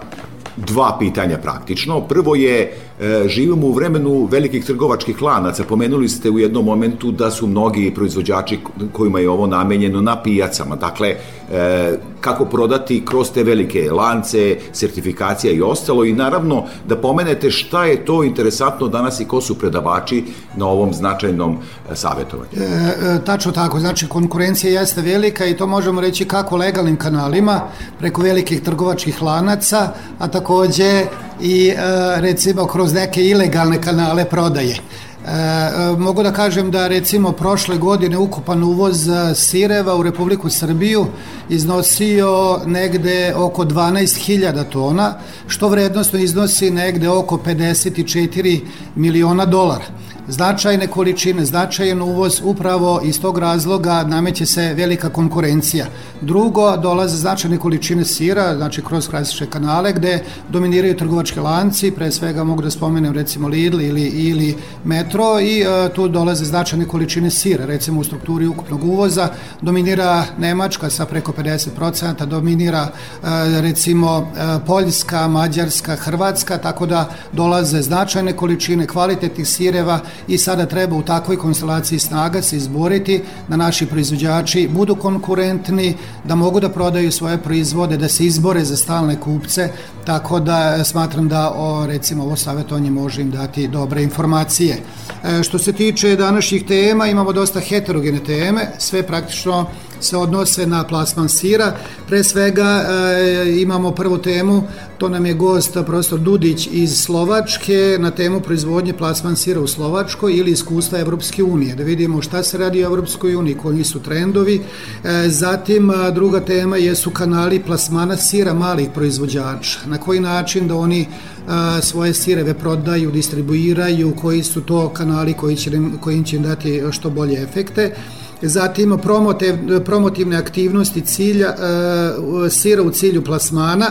[0.58, 2.02] dva pitanja praktično.
[2.02, 2.78] Prvo je,
[3.28, 5.64] živimo u vremenu velikih trgovačkih lanaca.
[5.64, 8.60] Pomenuli ste u jednom momentu da su mnogi proizvođači
[8.92, 10.76] kojima je ovo namenjeno na pijacama.
[10.76, 11.16] Dakle,
[11.52, 17.86] e, kako prodati kroz te velike lance, sertifikacija i ostalo i naravno da pomenete šta
[17.86, 20.24] je to interesantno danas i ko su predavači
[20.56, 21.58] na ovom značajnom
[21.92, 22.50] e, savjetovanju.
[22.58, 27.62] E, e, tačno tako, znači konkurencija jeste velika i to možemo reći kako legalnim kanalima,
[28.00, 31.06] preko velikih trgovačkih lanaca, a takođe
[31.42, 31.76] i e,
[32.22, 34.76] recimo kroz neke ilegalne kanale prodaje.
[34.76, 41.08] E, mogu da kažem da recimo prošle godine ukupan uvoz sireva u Republiku Srbiju
[41.50, 45.14] iznosio negde oko 12.000 tona,
[45.48, 48.60] što vrednostno iznosi negde oko 54
[48.96, 49.86] miliona dolara
[50.28, 55.86] značajne količine, značajan uvoz, upravo iz tog razloga nameće se velika konkurencija.
[56.22, 62.44] Drugo, dolaze značajne količine sira, znači kroz klasične kanale, gde dominiraju trgovačke lanci, pre svega
[62.44, 67.66] mogu da spomenem recimo Lidl ili, ili Metro i e, tu dolaze značajne količine sira,
[67.66, 69.30] recimo u strukturi ukupnog uvoza,
[69.62, 73.28] dominira Nemačka sa preko 50%, dominira e,
[73.62, 80.96] recimo e, Poljska, Mađarska, Hrvatska, tako da dolaze značajne količine kvalitetnih sireva i sada treba
[80.96, 87.12] u takvoj konstelaciji snaga se izboriti da naši proizvođači budu konkurentni, da mogu da prodaju
[87.12, 89.70] svoje proizvode, da se izbore za stalne kupce,
[90.06, 94.78] tako da smatram da o, recimo ovo savjetovanje može im dati dobre informacije.
[95.24, 99.66] E, što se tiče današnjih tema, imamo dosta heterogene teme, sve praktično
[100.00, 101.76] se odnose na plasman sira.
[102.08, 104.64] Pre svega e, imamo prvu temu,
[104.98, 110.34] to nam je gost profesor Dudić iz Slovačke na temu proizvodnje plasman sira u Slovačkoj
[110.34, 114.62] ili iskustva Evropske unije, da vidimo šta se radi u Evropskoj uniji, koji su trendovi.
[115.04, 120.76] E, zatim a, druga tema jesu kanali plasmana sira malih proizvođača, na koji način da
[120.76, 121.08] oni
[121.48, 127.10] a, svoje sireve prodaju, distribuiraju, koji su to kanali koji će, koji će dati što
[127.10, 127.96] bolje efekte
[128.42, 133.86] zatim promotiv, promotivne aktivnosti cilja, e, sira u cilju plasmana,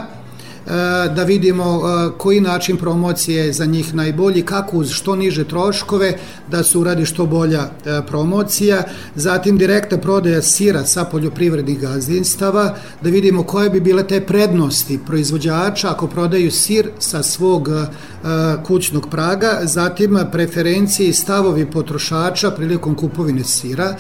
[1.15, 6.19] da vidimo e, koji način promocije je za njih najbolji, kako uz što niže troškove
[6.51, 8.83] da se uradi što bolja e, promocija,
[9.15, 15.91] zatim direktna prodaja sira sa poljoprivrednih gazdinstava, da vidimo koje bi bile te prednosti proizvođača
[15.91, 17.69] ako prodaju sir sa svog
[18.67, 23.97] kućnog praga, zatim preferencije i stavovi potrošača prilikom kupovine sira,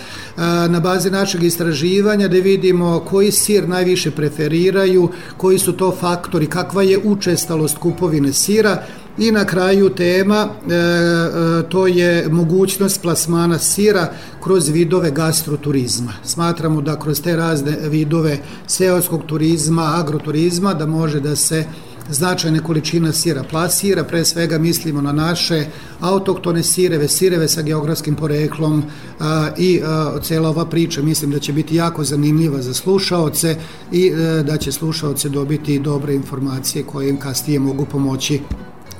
[0.68, 6.82] na bazi našeg istraživanja da vidimo koji sir najviše preferiraju, koji su to faktori kakva
[6.82, 8.82] je učestalost kupovine sira
[9.18, 14.12] i na kraju tema e, e, to je mogućnost plasmana sira
[14.42, 16.12] kroz vidove gastroturizma.
[16.24, 21.64] Smatramo da kroz te razne vidove seoskog turizma, agroturizma da može da se
[22.10, 25.66] značajne količina sira plasira, pre svega mislimo na naše
[26.00, 28.82] autoktone sireve, sireve sa geografskim poreklom
[29.20, 33.56] a, i a, cela ova priča mislim da će biti jako zanimljiva za slušaoce
[33.92, 38.40] i a, e, da će slušaoce dobiti dobre informacije koje im kasnije mogu pomoći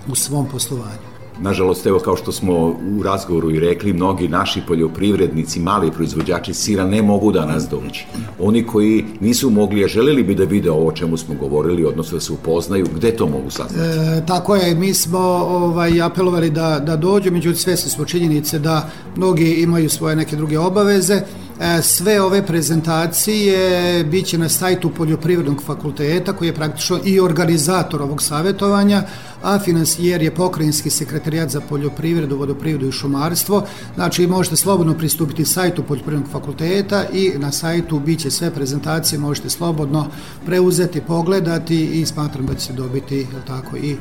[0.08, 1.13] u svom poslovanju.
[1.40, 2.54] Nažalost, evo kao što smo
[2.98, 8.06] u razgovoru i rekli, mnogi naši poljoprivrednici, mali proizvođači sira ne mogu da nas doći.
[8.38, 12.16] Oni koji nisu mogli, a želeli bi da vide ovo o čemu smo govorili, odnosno
[12.16, 13.98] da se upoznaju, gde to mogu saznati?
[13.98, 18.90] E, tako je, mi smo ovaj, apelovali da, da dođu, međutim svesni smo činjenice da
[19.16, 21.22] mnogi imaju svoje neke druge obaveze,
[21.60, 28.22] E, sve ove prezentacije biće na sajtu Poljoprivrednog fakulteta koji je praktično i organizator ovog
[28.22, 29.02] savjetovanja,
[29.44, 33.62] a finansijer je pokrajinski sekretarijat za poljoprivredu, vodoprivredu i šumarstvo.
[33.94, 40.06] Znači možete slobodno pristupiti sajtu Poljoprivrednog fakulteta i na sajtu biće sve prezentacije, možete slobodno
[40.46, 43.96] preuzeti, pogledati i smatram da će se dobiti tako i e,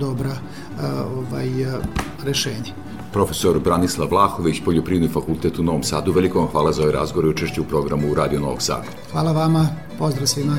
[0.00, 0.86] dobra e,
[1.16, 1.78] ovaj, e,
[2.24, 2.72] rešenje
[3.12, 6.12] profesor Branislav Vlahović, Poljoprivredni fakultet u Novom Sadu.
[6.12, 8.86] Veliko vam hvala za ovaj razgovor i učešću u programu u Radio Novog Sada.
[9.12, 9.68] Hvala vama,
[9.98, 10.56] pozdrav svima.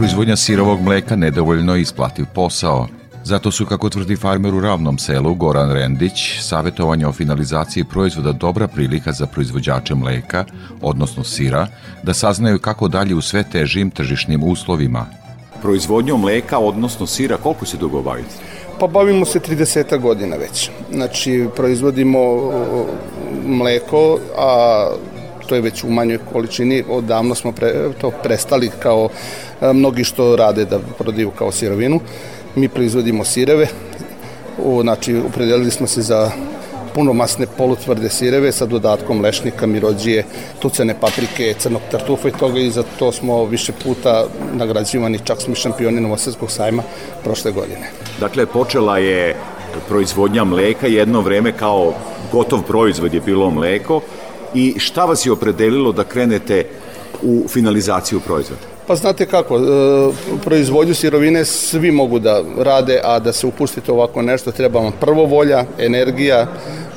[0.00, 2.88] Proizvodnja sirovog mleka nedovoljno isplativ posao–
[3.24, 8.68] Zato su, kako tvrdi farmer u ravnom selu Goran Rendić, savjetovanje o finalizaciji proizvoda dobra
[8.68, 10.44] prilika za proizvođače mleka,
[10.82, 11.66] odnosno sira,
[12.02, 15.06] da saznaju kako dalje u sve težim tržišnim uslovima.
[15.62, 18.34] Proizvodnjom mleka, odnosno sira, koliko se dugo bavite?
[18.78, 20.70] Pa bavimo se 30 godina već.
[20.92, 22.18] Znači, proizvodimo
[23.46, 24.90] mleko, a
[25.50, 29.08] to je već u manjoj količini, odavno smo pre, to prestali kao
[29.60, 32.00] mnogi što rade da prodaju kao sirovinu.
[32.54, 33.66] Mi proizvodimo sireve,
[34.58, 36.30] u, znači upredelili smo se za
[36.94, 40.24] punomasne polutvrde sireve sa dodatkom lešnika, mirođije,
[40.62, 45.52] tucene paprike, crnog tartufa i toga i za to smo više puta nagrađivani, čak smo
[45.52, 46.82] i šampioni Novosadskog sajma
[47.24, 47.90] prošle godine.
[48.20, 49.36] Dakle, počela je
[49.88, 51.94] proizvodnja mleka jedno vreme kao
[52.32, 54.00] gotov proizvod je bilo mleko
[54.54, 56.66] i šta vas je opredelilo da krenete
[57.22, 58.62] u finalizaciju proizvoda?
[58.86, 59.60] Pa znate kako, e,
[60.44, 65.24] proizvodnju sirovine svi mogu da rade, a da se upustite ovako nešto treba vam prvo
[65.24, 66.46] volja, energija,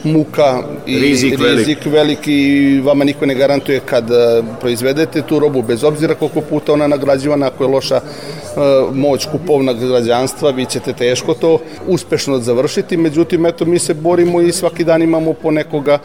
[0.04, 1.86] muka i rizik, rizik velik.
[1.86, 6.74] veliki i vama niko ne garantuje kad e, proizvedete tu robu bez obzira koliko puta
[6.74, 8.02] ona nagrađivana ako je loša
[8.58, 14.42] E, moć kupovnog građanstva, vi ćete teško to uspešno završiti, međutim, eto, mi se borimo
[14.42, 16.00] i svaki dan imamo po nekoga e,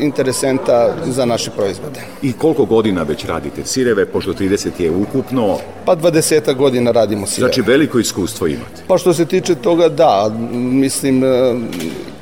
[0.00, 2.00] interesenta za naše proizvode.
[2.22, 5.58] I koliko godina već radite sireve, pošto 30 je ukupno?
[5.84, 7.52] Pa 20 godina radimo sireve.
[7.52, 8.82] Znači veliko iskustvo imate?
[8.86, 11.22] Pa što se tiče toga, da, mislim,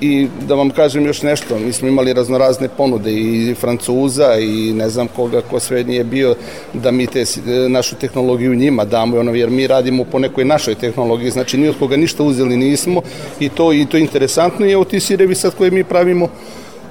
[0.00, 4.88] i da vam kažem još nešto, mi smo imali raznorazne ponude i Francuza i ne
[4.88, 6.34] znam koga ko sve nije bio
[6.74, 7.24] da mi te,
[7.68, 11.78] našu tehnologiju njima damo ono jer mi radimo po nekoj našoj tehnologiji, znači ni od
[11.78, 13.02] koga ništa uzeli nismo
[13.40, 16.28] i to i to je interesantno i evo ti sirevi sad koje mi pravimo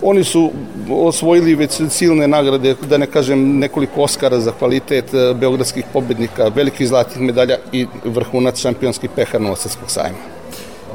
[0.02, 0.52] Oni su
[0.90, 6.88] osvojili već silne nagrade, da ne kažem nekoliko Oscara za kvalitet e, beogradskih pobednika, velikih
[6.88, 10.37] zlatih medalja i vrhunac šampionskih pehar Novosadskog sajma.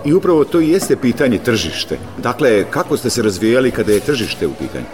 [0.04, 1.98] I upravo to jeste pitanje tržište.
[2.18, 4.84] Dakle, kako ste se razvijali kada je tržište u pitanju?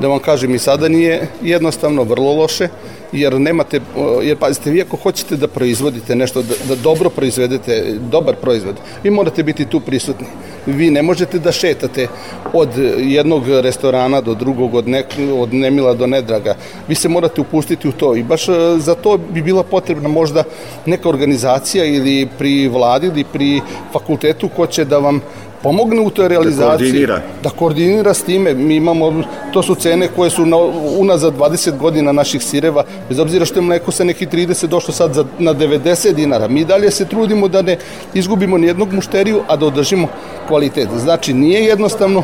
[0.00, 2.68] Da vam kažem, i sada nije jednostavno vrlo loše
[3.12, 3.80] jer nemate,
[4.22, 9.10] jer pazite, vi ako hoćete da proizvodite nešto, da, da dobro proizvedete, dobar proizvod, vi
[9.10, 10.26] morate biti tu prisutni.
[10.68, 12.06] Vi ne možete da šetate
[12.52, 15.06] od jednog restorana do drugog, od, nek,
[15.38, 16.54] od Nemila do Nedraga.
[16.88, 20.44] Vi se morate upustiti u to i baš e, za to bi bila potrebna možda
[20.86, 23.60] neka organizacija ili pri vladi ili pri
[23.92, 25.20] fakultetu ko će da vam
[25.62, 26.66] pomogne u toj realizaciji.
[26.66, 27.20] Da koordinira.
[27.42, 28.54] Da koordinira s time.
[28.54, 30.56] Mi imamo, to su cene koje su na,
[30.98, 35.14] unazad 20 godina naših sireva, bez obzira što je mleko sa neki 30 došlo sad
[35.14, 36.48] za, na 90 dinara.
[36.48, 37.78] Mi dalje se trudimo da ne
[38.14, 40.08] izgubimo nijednog mušteriju, a da održimo
[40.48, 40.88] kvalitet.
[40.96, 42.22] Znači, nije jednostavno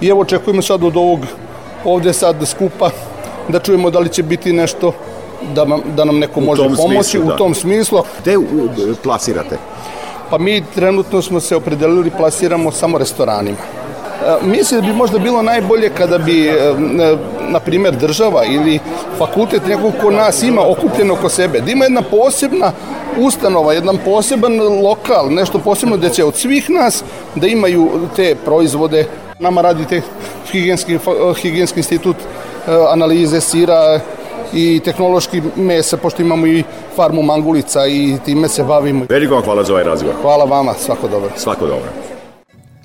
[0.00, 1.20] i evo očekujemo sad od ovog
[1.84, 2.90] ovde sad skupa
[3.48, 4.92] da čujemo da li će biti nešto
[5.54, 5.66] da,
[5.96, 7.34] da nam neko može pomoći smislu, da.
[7.34, 8.02] u tom smislu.
[8.22, 8.36] Gde
[9.02, 9.56] plasirate?
[10.30, 13.56] Pa mi trenutno smo se opredelili, plasiramo samo restoranima.
[14.26, 16.74] E, mislim da bi možda bilo najbolje kada bi, e,
[17.48, 18.78] na primer, država ili
[19.18, 22.72] fakultet nekog ko nas ima okupljeno oko sebe, da ima jedna posebna
[23.18, 27.04] ustanova, jedan poseban lokal, nešto posebno gde će od svih nas
[27.34, 29.06] da imaju te proizvode.
[29.38, 30.00] Nama radi te
[30.52, 30.98] higijenski,
[31.42, 34.00] higijenski institut e, analize sira,
[34.54, 36.64] i tehnološki mesa, pošto imamo i
[36.96, 39.06] farmu mangulica i time se bavimo.
[39.08, 40.16] Veliko vam hvala za ovaj razgovor.
[40.22, 41.30] Hvala vama, svako dobro.
[41.36, 41.88] Svako dobro.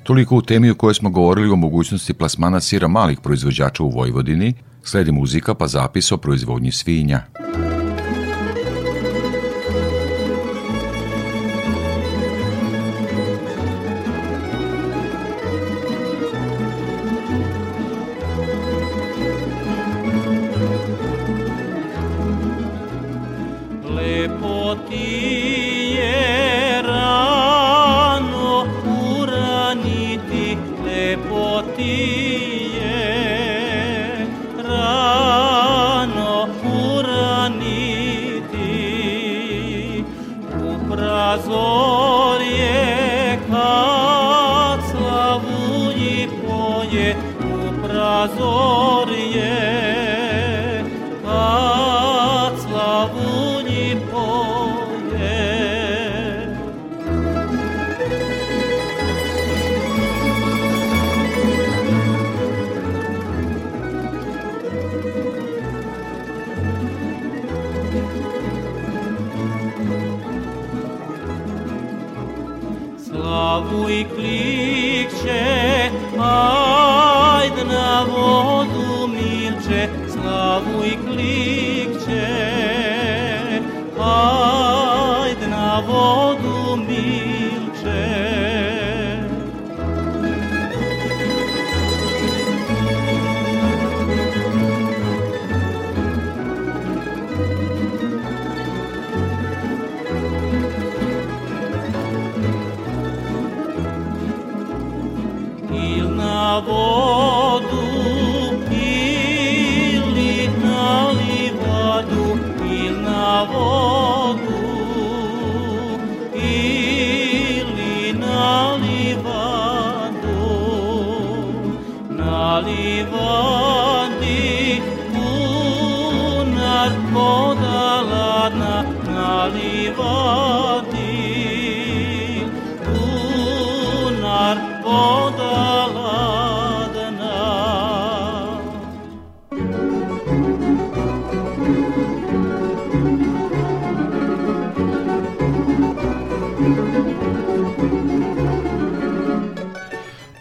[0.02, 4.54] Toliko u temi u kojoj smo govorili o mogućnosti plasmana sira malih proizvođača u Vojvodini,
[4.82, 7.20] sledi muzika pa zapis o proizvodnji svinja.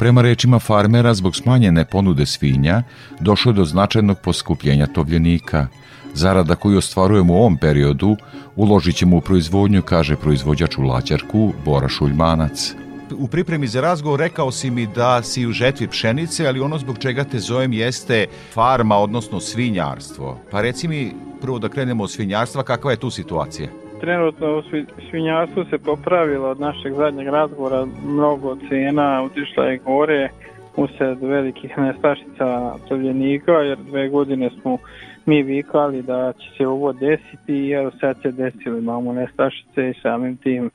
[0.01, 2.83] Prema rečima farmera, zbog smanjene ponude svinja,
[3.19, 5.67] došlo je do značajnog poskupljenja tovljenika.
[6.13, 8.15] Zarada koju ostvarujemo u ovom periodu
[8.55, 12.73] uložit ćemo u proizvodnju, kaže proizvođač u Laćarku Bora Šuljmanac.
[13.17, 16.97] U pripremi za razgovor rekao si mi da si u žetvi pšenice, ali ono zbog
[16.97, 20.39] čega te zovem jeste farma, odnosno svinjarstvo.
[20.51, 23.69] Pa reci mi prvo da krenemo od svinjarstva, kakva je tu situacija?
[24.01, 24.63] Trenutno
[25.09, 30.29] svinjarstvu se popravilo od našeg zadnjeg razgovora, mnogo cena otišla je gore
[30.75, 34.77] usred velikih nestašica tovljenika, jer dve godine smo
[35.25, 40.37] mi vikali da će se ovo desiti i sad se desilo, imamo nestašice i samim
[40.37, 40.71] tim e,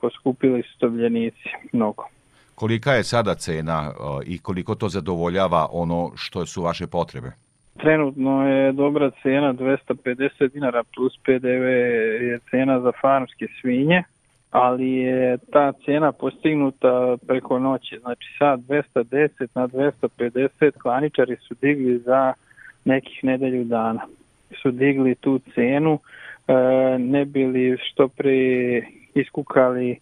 [0.00, 2.04] poskupili su tovljenici mnogo.
[2.54, 7.32] Kolika je sada cena e, i koliko to zadovoljava ono što su vaše potrebe?
[7.76, 11.64] Trenutno je dobra cena 250 dinara plus PDV
[12.24, 14.02] je cena za farmske svinje,
[14.50, 17.98] ali je ta cena postignuta preko noći.
[17.98, 22.32] Znači sad 210 na 250 klaničari su digli za
[22.84, 24.00] nekih nedelju dana.
[24.62, 25.98] Su digli tu cenu,
[26.48, 26.54] e,
[26.98, 28.32] ne bili što pre
[29.14, 29.98] iskukali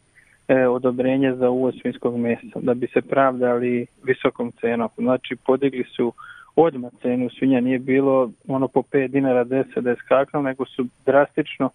[0.49, 4.89] e, odobrenje za uvoz svinskog mesa, da bi se pravdali visokom cenom.
[4.97, 6.13] Znači podigli su
[6.61, 10.87] odmah cenu svinja, nije bilo ono po 5 dinara 10 da je skakalo, nego su
[11.07, 11.71] drastično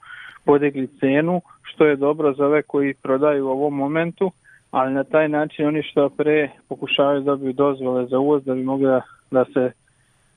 [0.45, 4.31] podigli cenu, što je dobro za ove koji prodaju u ovom momentu,
[4.71, 8.63] ali na taj način oni što pre pokušavaju da dobiju dozvole za uvoz da bi
[8.63, 9.71] mogli da, da se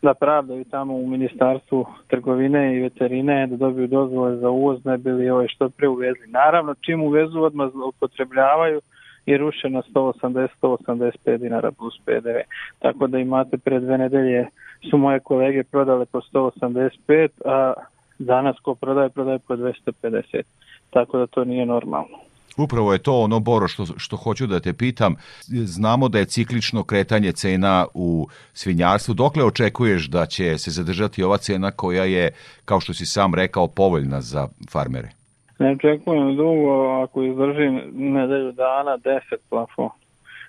[0.03, 5.11] da pravdaju tamo u ministarstvu trgovine i veterine da dobiju dozvole za uvoz ne bi
[5.11, 6.27] li ovaj što pre uvezli.
[6.27, 8.81] Naravno, čim uvezu odmah upotrebljavaju
[9.27, 12.39] i ruše na 180-185 dinara plus PDV.
[12.79, 14.47] Tako da imate pre dve nedelje
[14.91, 17.73] su moje kolege prodale po 185, a
[18.19, 20.43] danas ko prodaje, prodaje po 250.
[20.91, 22.19] Tako da to nije normalno.
[22.57, 25.17] Upravo je to ono, Boro, što, što hoću da te pitam.
[25.47, 29.15] Znamo da je ciklično kretanje cena u svinjarstvu.
[29.15, 32.31] Dokle očekuješ da će se zadržati ova cena koja je,
[32.65, 35.26] kao što si sam rekao, povoljna za farmere?
[35.59, 39.89] Ne očekujem dugo, ako izdržim nedelju dana, 10 plafon.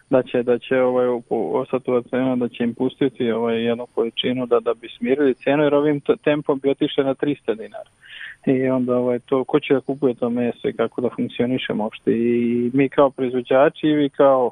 [0.10, 4.60] Da će, da će ovaj, ostati cena, da će im pustiti ovaj, jednu količinu da,
[4.60, 7.89] da bi smirili cenu, jer ovim tempom bi otišli na 300 dinara.
[8.45, 12.12] I onda ovaj, to, ko će da kupuje to meso i kako da funkcionišemo uopšte.
[12.12, 14.51] I mi kao proizvođači i vi kao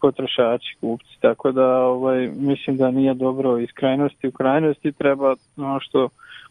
[0.00, 1.20] potrošači, kupci.
[1.20, 4.92] Tako da ovaj, mislim da nije dobro iz krajnosti u krajnosti.
[4.92, 6.08] Treba ono što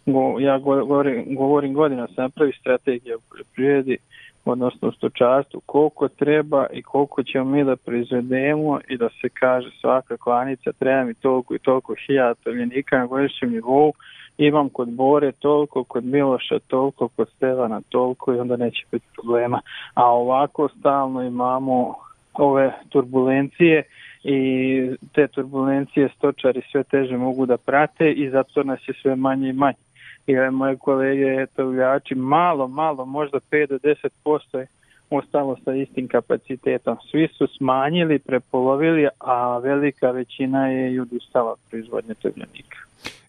[0.08, 3.97] go, ja govorim, govorim godina se napravi strategija u poljoprivredi,
[4.45, 9.70] odnosno u stočarstvu, koliko treba i koliko ćemo mi da proizvedemo i da se kaže
[9.82, 13.93] svaka klanica treba mi toliko i toliko hiljada tovljenika na godišnjem nivou,
[14.38, 19.60] imam kod Bore toliko, kod Miloša toliko, kod Stevana toliko i onda neće biti problema.
[19.93, 21.95] A ovako stalno imamo
[22.34, 23.84] ove turbulencije
[24.24, 29.49] i te turbulencije stočari sve teže mogu da prate i zato nas je sve manje
[29.49, 29.87] i manje.
[30.28, 34.67] I moje kolege tovljači malo, malo, možda 5 do 10% je
[35.09, 36.97] ostalo sa istim kapacitetom.
[37.11, 42.78] Svi su smanjili, prepolovili, a velika većina je i odustala od proizvodnje tovljenika.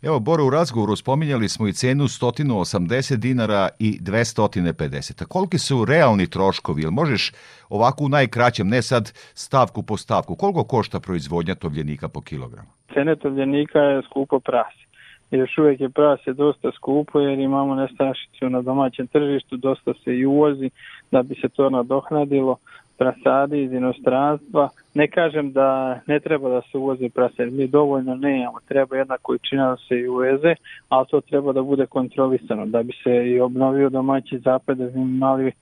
[0.02, 5.22] Evo, Boro, u razgovoru spominjali smo i cenu 180 dinara i 250.
[5.22, 6.82] A koliki su realni troškovi?
[6.82, 7.32] Jel možeš
[7.68, 12.68] ovako u najkraćem, ne sad stavku po stavku, koliko košta proizvodnja tovljenika po kilogramu?
[12.94, 14.87] Cene tovljenika je skupo prase.
[15.30, 20.26] Još uvijek je prase dosta skupo jer imamo nestašicu na domaćem tržištu, dosta se i
[20.26, 20.70] uvozi
[21.10, 22.56] da bi se to nadohnadilo
[22.98, 24.68] prasadi iz inostranstva.
[24.94, 29.16] Ne kažem da ne treba da se uvoze prase, mi dovoljno ne imamo, treba jedna
[29.22, 30.54] količina da se i uveze,
[30.88, 35.00] ali to treba da bude kontrolisano, da bi se i obnovio domaći zapad, da bi
[35.00, 35.52] imali uh,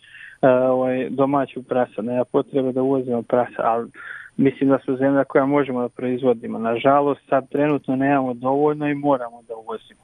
[0.70, 2.02] ovaj, domaću prasa.
[2.02, 3.90] Nema potrebe da uvozimo prasa, ali
[4.36, 6.58] mislim da su zemlja koja možemo da proizvodimo.
[6.58, 10.00] Nažalost, sad trenutno nemamo dovoljno i moramo da uvozimo.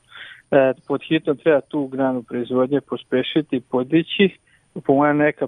[0.50, 4.38] E, pod hitno treba tu granu proizvodnje pospešiti, podići,
[4.80, 5.46] po mojem neka,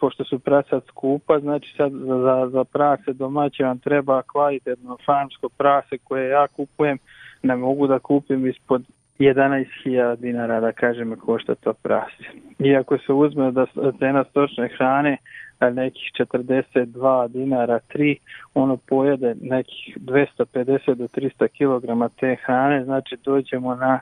[0.00, 5.98] pošto su prasa skupa, znači sad za, za prase domaće vam treba kvalitetno farmsko prase
[5.98, 6.98] koje ja kupujem,
[7.42, 8.82] ne mogu da kupim ispod
[9.18, 12.24] 11.000 dinara, da kažem, košta to prase.
[12.58, 13.66] Iako se uzme da
[13.98, 15.16] cena stočne hrane
[15.60, 18.16] nekih 42 dinara 3,
[18.54, 24.00] ono pojede nekih 250 do 300 kg te hrane, znači dođemo na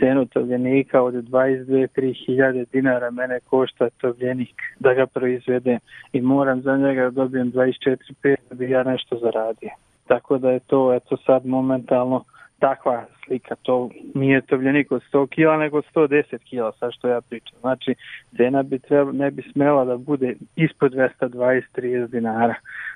[0.00, 5.78] cenu tovljenika od 22-3 hiljade dinara mene košta tovljenik da ga proizvedem
[6.12, 9.70] i moram za njega da dobijem 24-5 da bi ja nešto zaradio.
[10.06, 12.24] Tako da je to eto sad momentalno
[12.58, 17.58] takva slika, to nije tovljenik od 100 kila nego 110 kila, sad što ja pričam.
[17.60, 17.94] Znači,
[18.36, 22.54] cena bi treba, ne bi smela da bude ispod 220-30 dinara,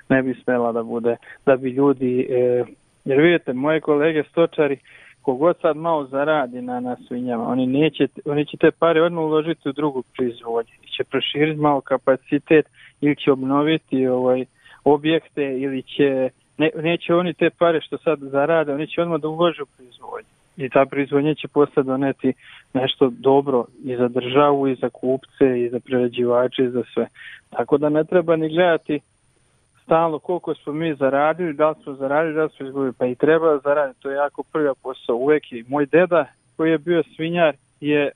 [0.09, 2.63] ne bi smela da bude, da bi ljudi, e,
[3.05, 4.77] jer vidite, moje kolege stočari,
[5.21, 9.69] kogod sad malo zaradi na, na svinjama, oni, neće, oni će te pare odmah uložiti
[9.69, 12.65] u drugu proizvodnju, će proširiti malo kapacitet
[13.01, 14.45] ili će obnoviti ovaj,
[14.83, 16.29] objekte ili će
[16.61, 20.29] ne, neće oni te pare što sad zarade, oni će odmah da ulože u proizvodnju.
[20.57, 22.33] I ta proizvodnja će postati doneti
[22.73, 27.07] nešto dobro i za državu, i za kupce, i za prerađivače, i za sve.
[27.49, 28.99] Tako da ne treba ni gledati
[29.83, 32.93] stalno koliko smo mi zaradili, da li smo zaradili, da li smo izgubili.
[32.97, 35.15] Pa i treba zaraditi, to je jako prvi posao.
[35.15, 36.25] Uvek i moj deda
[36.57, 38.11] koji je bio svinjar je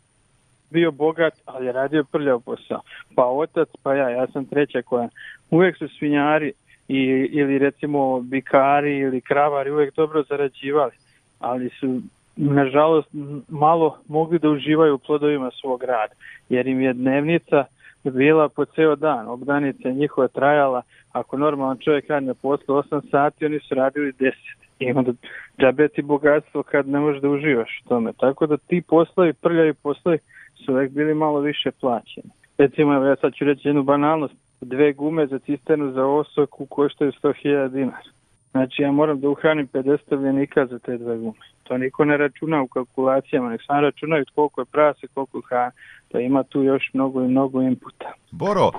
[0.70, 2.82] bio bogat, ali je radio prljav posao.
[3.16, 5.10] Pa otac, pa ja, ja sam treća koja.
[5.52, 6.54] Uvek su svinjari
[6.88, 10.92] i, ili recimo bikari ili kravari uvek dobro zarađivali,
[11.40, 12.02] ali su
[12.36, 13.08] nažalost
[13.50, 16.14] malo mogli da uživaju u plodovima svog rada,
[16.50, 17.66] jer im je dnevnica
[18.04, 20.82] bila po ceo dan, obdanica njihova trajala,
[21.12, 24.32] ako normalan čovjek radi na poslu 8 sati, oni su radili 10
[24.80, 25.12] i onda
[25.60, 28.14] džabe ti bogatstvo kad ne možeš da uživaš u tome.
[28.14, 30.18] Tako da ti poslovi, prljavi poslovi
[30.66, 32.30] su uvek bili malo više plaćeni.
[32.58, 34.34] Recimo, ja sad ću reći jednu banalnost,
[34.66, 38.16] dve gume za cisternu za osoku koštaju 100.000 dinara.
[38.52, 41.40] Znači ja moram da uhranim 50 stavljenika za te dve gume.
[41.64, 45.72] To niko ne računa u kalkulacijama, nek sam računaju koliko je prase, koliko je hrana.
[46.08, 48.14] To ima tu još mnogo i mnogo inputa.
[48.32, 48.72] Boro,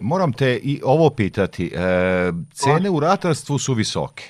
[0.00, 1.66] moram te i ovo pitati.
[1.66, 4.24] E, cene u ratarstvu su visoke.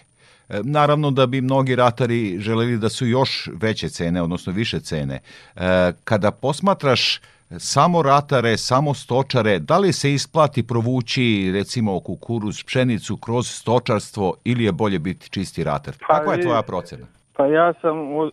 [0.48, 5.20] E, naravno da bi mnogi ratari želeli da su još veće cene, odnosno više cene.
[5.56, 7.20] E, kada posmatraš
[7.58, 14.64] samo ratare, samo stočare, da li se isplati provući recimo kukuruz, pšenicu kroz stočarstvo ili
[14.64, 15.94] je bolje biti čisti ratar?
[16.08, 17.06] Pa Kakva je tvoja procena?
[17.36, 18.30] Pa ja sam od,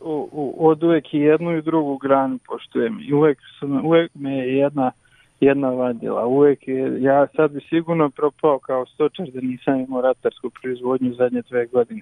[0.58, 4.92] od uvek i jednu i drugu granu poštujem i uvek, sam, uvek me je jedna,
[5.40, 6.26] jedna vadila.
[6.26, 11.42] Uvek je, ja sad bi sigurno propao kao stočar da nisam imao ratarsku proizvodnju zadnje
[11.50, 12.02] dve godine.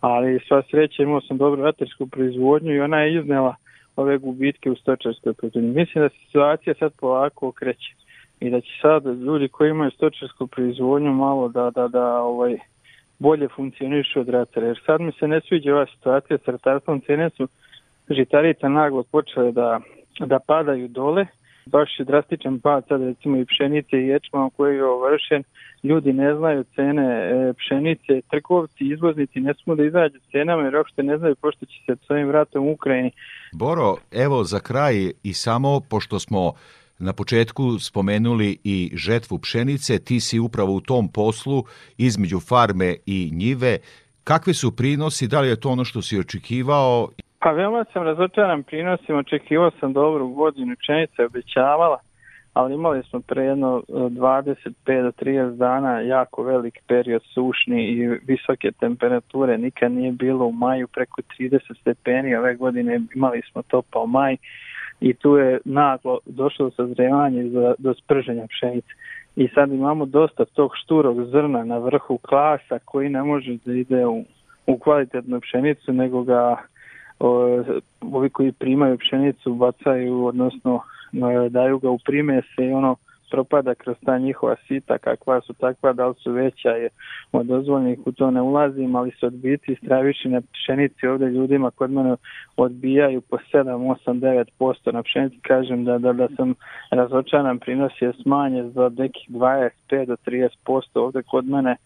[0.00, 3.54] Ali sva sreća imao sam dobru ratarsku proizvodnju i ona je iznela
[3.96, 5.70] ove gubitke u stočarskoj proizvodnji.
[5.70, 7.94] Mislim da se situacija sad polako okreće
[8.40, 12.58] i da će sad ljudi koji imaju stočarsku proizvodnju malo da, da, da ovaj,
[13.18, 14.66] bolje funkcionišu od ratara.
[14.66, 17.48] Jer sad mi se ne sviđa ova situacija s ratarstvom, cene su
[18.10, 19.80] žitarica naglo počele da,
[20.20, 21.26] da padaju dole,
[21.66, 25.42] baš je drastičan pad sad recimo i pšenice i ječma koji je ovršen,
[25.82, 31.02] ljudi ne znaju cene e, pšenice, trgovci, izvoznici ne smo da izađu cenama jer uopšte
[31.02, 33.10] ne znaju pošto će se s ovim ratom u Ukrajini.
[33.52, 36.52] Boro, evo za kraj i samo pošto smo
[36.98, 41.64] na početku spomenuli i žetvu pšenice, ti si upravo u tom poslu
[41.98, 43.78] između farme i njive.
[44.24, 47.08] Kakvi su prinosi, da li je to ono što si očekivao?
[47.42, 51.98] Pa veoma sam razočaran prinosima, očekivao sam dobru godinu, pšenica je obećavala,
[52.54, 58.72] ali imali smo pre jedno 25 do 30 dana jako velik period sušni i visoke
[58.72, 59.58] temperature.
[59.58, 64.36] Nikad nije bilo u maju preko 30 stepeni, ove godine imali smo topao maj
[65.00, 68.92] i tu je naglo došlo do sazrevanja do, do sprženja pšenice.
[69.36, 74.06] i sad imamo dosta tog šturog zrna na vrhu klasa koji ne može da ide
[74.06, 74.24] u,
[74.66, 76.56] u kvalitetnu pšenicu, nego ga
[77.20, 80.80] ovi koji primaju pšenicu bacaju, odnosno
[81.12, 82.96] no, daju ga u primese i ono
[83.30, 86.88] propada kroz ta njihova sita, kakva su takva, da li su veća je
[87.32, 91.90] od dozvoljnih, u to ne ulazim, ali se odbiti straviši na pšenici ovde ljudima kod
[91.90, 92.16] mene
[92.56, 96.54] odbijaju po 7, 8, 9% na pšenici, kažem da, da, da sam
[96.90, 99.70] razočaran, prinos je smanje za nekih 25
[100.06, 100.48] do 30%
[100.94, 101.76] ovde kod mene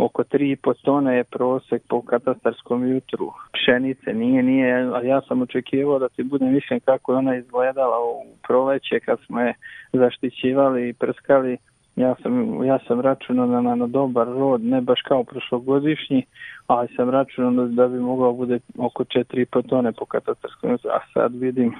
[0.00, 3.32] oko 3,5 tone je prosek po katastarskom jutru.
[3.52, 8.24] Pšenice, nije, nije, a ja sam očekivao da ti bude mišljen kako ona izgledala u
[8.46, 9.54] proleće kad smo je
[9.92, 11.56] zaštićivali i prskali,
[11.96, 16.26] ja sam, ja sam računao na, na, na dobar rod, ne baš kao prošlogodišnji,
[16.66, 21.00] ali sam računao da, da bi mogao bude oko 4,5 tone po katastarskom jutru, a
[21.14, 21.74] sad vidim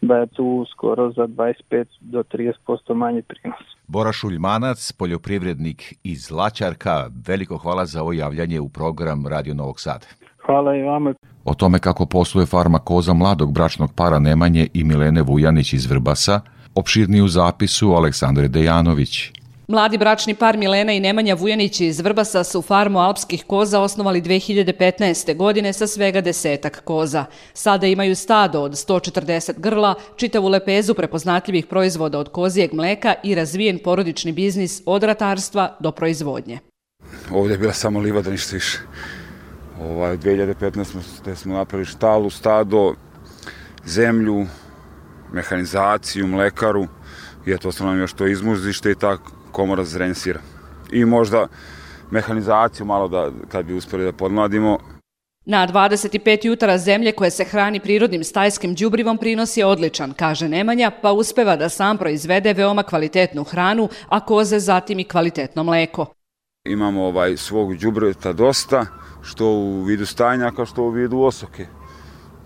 [0.00, 3.77] da je tu skoro za 25 do 30% manji prinos.
[3.88, 10.06] Bora Šuljmanac, poljoprivrednik iz Laćarka, veliko hvala za ovo javljanje u program Radio Novog Sada.
[10.46, 11.14] Hvala i vama.
[11.44, 16.40] O tome kako posluje farma koza mladog bračnog para Nemanje i Milene Vujanić iz Vrbasa,
[16.74, 19.32] opširniji u zapisu Aleksandre Dejanović.
[19.70, 25.36] Mladi bračni par Milena i Nemanja Vujanić iz Vrbasa su farmu alpskih koza osnovali 2015.
[25.36, 27.24] godine sa svega desetak koza.
[27.54, 33.78] Sada imaju stado od 140 grla, čitavu lepezu prepoznatljivih proizvoda od kozijeg mleka i razvijen
[33.84, 36.58] porodični biznis od ratarstva do proizvodnje.
[37.30, 38.78] Ovdje je bila samo livada, ništa više.
[39.80, 40.84] Ovaj, 2015.
[40.84, 42.94] smo, smo napravili štalu, stado,
[43.86, 44.46] zemlju,
[45.32, 46.86] mehanizaciju, mlekaru
[47.46, 50.40] i eto, ostalo nam još to izmuzište i tako komora za zrenje sira.
[50.92, 51.48] I možda
[52.10, 54.78] mehanizaciju malo da, kad bi uspeli da podmladimo.
[55.46, 60.90] Na 25 jutara zemlje koje se hrani prirodnim stajskim đubrivom prinos je odličan, kaže Nemanja,
[61.02, 66.06] pa uspeva da sam proizvede veoma kvalitetnu hranu, a koze zatim i kvalitetno mleko.
[66.66, 68.86] Imamo ovaj svog đubreta dosta,
[69.22, 71.66] što u vidu stajnjaka, što u vidu osoke,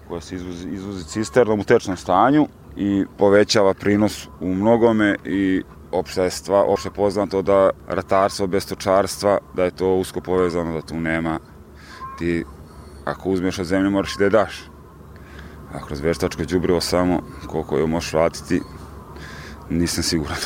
[0.09, 2.47] koja se izvozi, izvozi cisternom u tečnom stanju
[2.77, 5.63] i povećava prinos u mnogome i
[5.93, 11.01] opšte, stva, opšte poznato da ratarstvo bez stočarstva, da je to usko povezano, da tu
[11.01, 11.39] nema
[12.19, 12.45] ti,
[13.05, 14.63] ako uzmeš od zemlje, moraš i da je daš.
[15.73, 18.61] A kroz veštačko đubrivo samo, koliko je možeš vratiti,
[19.71, 20.37] nisam siguran.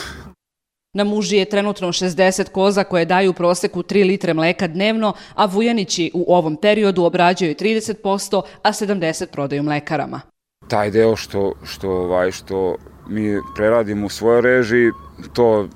[0.95, 5.45] Na muži je trenutno 60 koza koje daju u proseku 3 litre mleka dnevno, a
[5.47, 10.21] Vujanići u ovom periodu obrađaju 30%, a 70 prodaju mlekarama.
[10.69, 12.77] Taj deo što, što, ovaj, što
[13.09, 14.91] mi preradimo u svojoj režiji,
[15.33, 15.69] to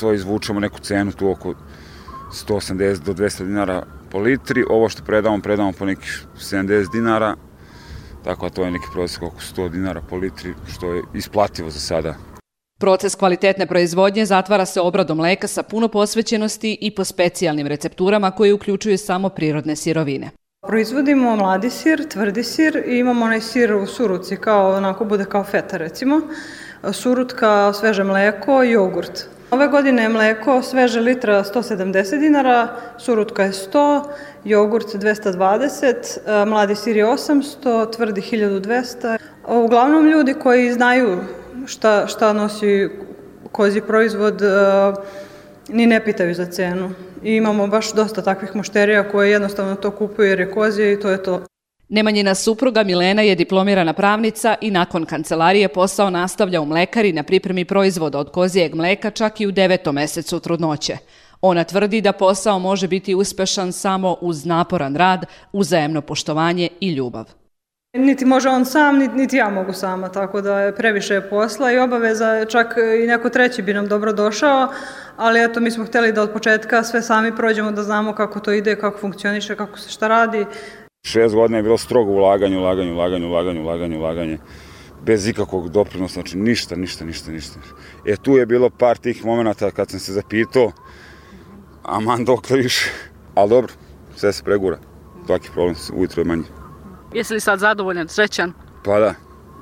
[0.00, 1.54] to izvučemo neku cenu tu oko
[2.32, 4.64] 180 do 200 dinara po litri.
[4.70, 7.34] Ovo što predamo, predamo po nekih 70 dinara,
[8.24, 11.80] tako da to je neki prosjek oko 100 dinara po litri, što je isplativo za
[11.80, 12.14] sada.
[12.80, 18.54] Proces kvalitetne proizvodnje zatvara se obradom mleka sa puno posvećenosti i po specijalnim recepturama koje
[18.54, 20.30] uključuju samo prirodne sirovine.
[20.66, 25.44] Proizvodimo mladi sir, tvrdi sir i imamo onaj sir u suruci, kao onako bude kao
[25.44, 26.20] feta recimo,
[26.92, 29.28] surutka, sveže mleko i jogurt.
[29.50, 32.68] Ove godine je mleko sveže litra 170 dinara,
[32.98, 34.02] surutka je 100,
[34.44, 39.18] jogurt 220, mladi sir je 800, tvrdi 1200.
[39.48, 41.18] Uglavnom ljudi koji znaju
[41.66, 42.90] šta, šta nosi
[43.52, 44.42] kozi proizvod,
[45.68, 46.90] ni ne pitaju za cenu.
[47.22, 51.10] I imamo baš dosta takvih mušterija koje jednostavno to kupuju jer je kozije i to
[51.10, 51.42] je to.
[51.88, 57.64] Nemanjina supruga Milena je diplomirana pravnica i nakon kancelarije posao nastavlja u mlekari na pripremi
[57.64, 60.96] proizvoda od kozijeg mleka čak i u devetom mesecu trudnoće.
[61.40, 67.24] Ona tvrdi da posao može biti uspešan samo uz naporan rad, uzajemno poštovanje i ljubav.
[67.96, 72.44] Niti može on sam, niti, ja mogu sama, tako da je previše posla i obaveza,
[72.44, 74.68] čak i neko treći bi nam dobro došao,
[75.16, 78.52] ali eto mi smo hteli da od početka sve sami prođemo da znamo kako to
[78.52, 80.46] ide, kako funkcioniše, kako se šta radi.
[81.04, 84.38] Šest godina je bilo strogo ulaganje, ulaganje, ulaganje, ulaganje, ulaganje, ulaganje,
[85.04, 87.58] bez ikakvog doprinosa, znači ništa, ništa, ništa, ništa.
[88.06, 90.72] E tu je bilo par tih momenta kad sam se zapitao,
[91.82, 92.90] aman dokle više,
[93.34, 93.72] ali dobro,
[94.16, 94.78] sve se pregura,
[95.26, 96.44] svaki problem ujutro je manji.
[97.14, 98.52] Jesi li sad zadovoljan, srećan?
[98.84, 99.14] Pa da,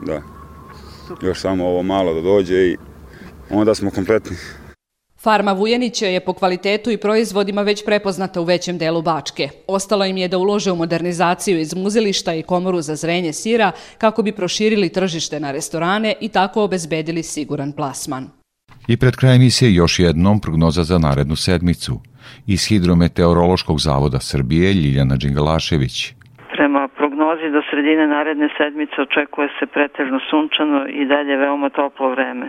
[0.06, 0.22] da.
[1.22, 2.76] Još samo ovo malo da dođe i
[3.50, 4.36] onda smo kompletni.
[5.24, 9.48] Farma Vujanića je po kvalitetu i proizvodima već prepoznata u većem delu Bačke.
[9.66, 14.22] Ostalo im je da ulože u modernizaciju iz muzilišta i komoru za zrenje sira kako
[14.22, 18.24] bi proširili tržište na restorane i tako obezbedili siguran plasman.
[18.88, 21.92] I pred krajem emisije još jednom prognoza za narednu sedmicu.
[22.46, 26.14] Iz Hidrometeorološkog zavoda Srbije Ljiljana Đingalašević.
[26.56, 32.46] Prema prognozi do sredine naredne sedmice očekuje se pretežno sunčano i dalje veoma toplo vreme.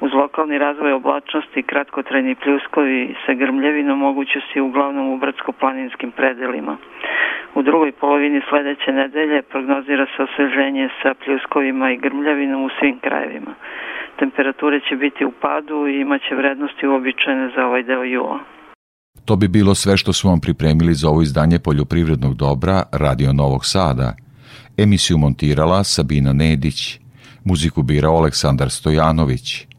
[0.00, 6.76] Uz lokalni razvoj oblačnosti kratkotrajni pljuskovi sa grmljevinom moguće su uglavnom u brdsko-planinskim predelima.
[7.54, 13.54] U drugoj polovini sledeće nedelje prognozira se osveženje sa pljuskovima i grmljavinom u svim krajevima.
[14.18, 18.38] Temperature će biti u padu i imaće vrednosti uobičajene za ovaj deo jula.
[19.24, 23.64] To bi bilo sve što smo vam pripremili za ovo izdanje poljoprivrednog dobra Radio Novog
[23.64, 24.08] Sada.
[24.76, 27.00] Emisiju montirala Sabina Nedić,
[27.44, 29.75] muziku birao Aleksandar Stojanović.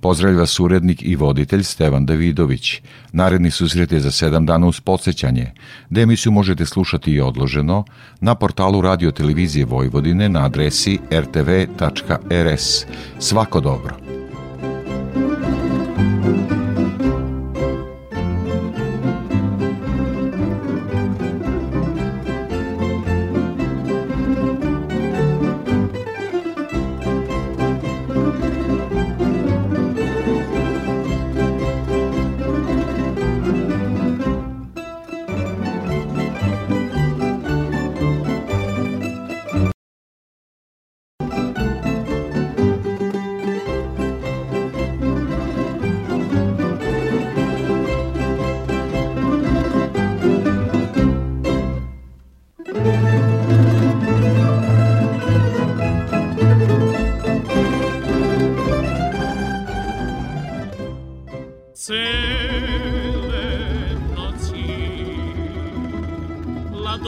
[0.00, 2.80] Pozdravlja vas urednik i voditelj Stevan Davidović.
[3.12, 5.52] Naredni susret je za sedam dana uz podsjećanje,
[5.90, 7.84] da emisiju možete slušati i odloženo
[8.20, 12.86] na portalu Radio Televizije Vojvodine na adresi rtv.rs.
[13.18, 14.17] Svako dobro!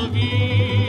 [0.08, 0.79] the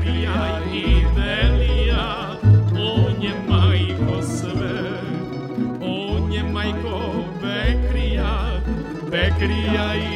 [0.00, 2.36] krija i delija,
[2.72, 5.00] on majko sve,
[5.80, 8.60] on je majko Bekrija,
[9.10, 10.15] Bekrija i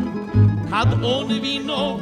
[0.71, 0.95] da
[1.59, 1.99] nju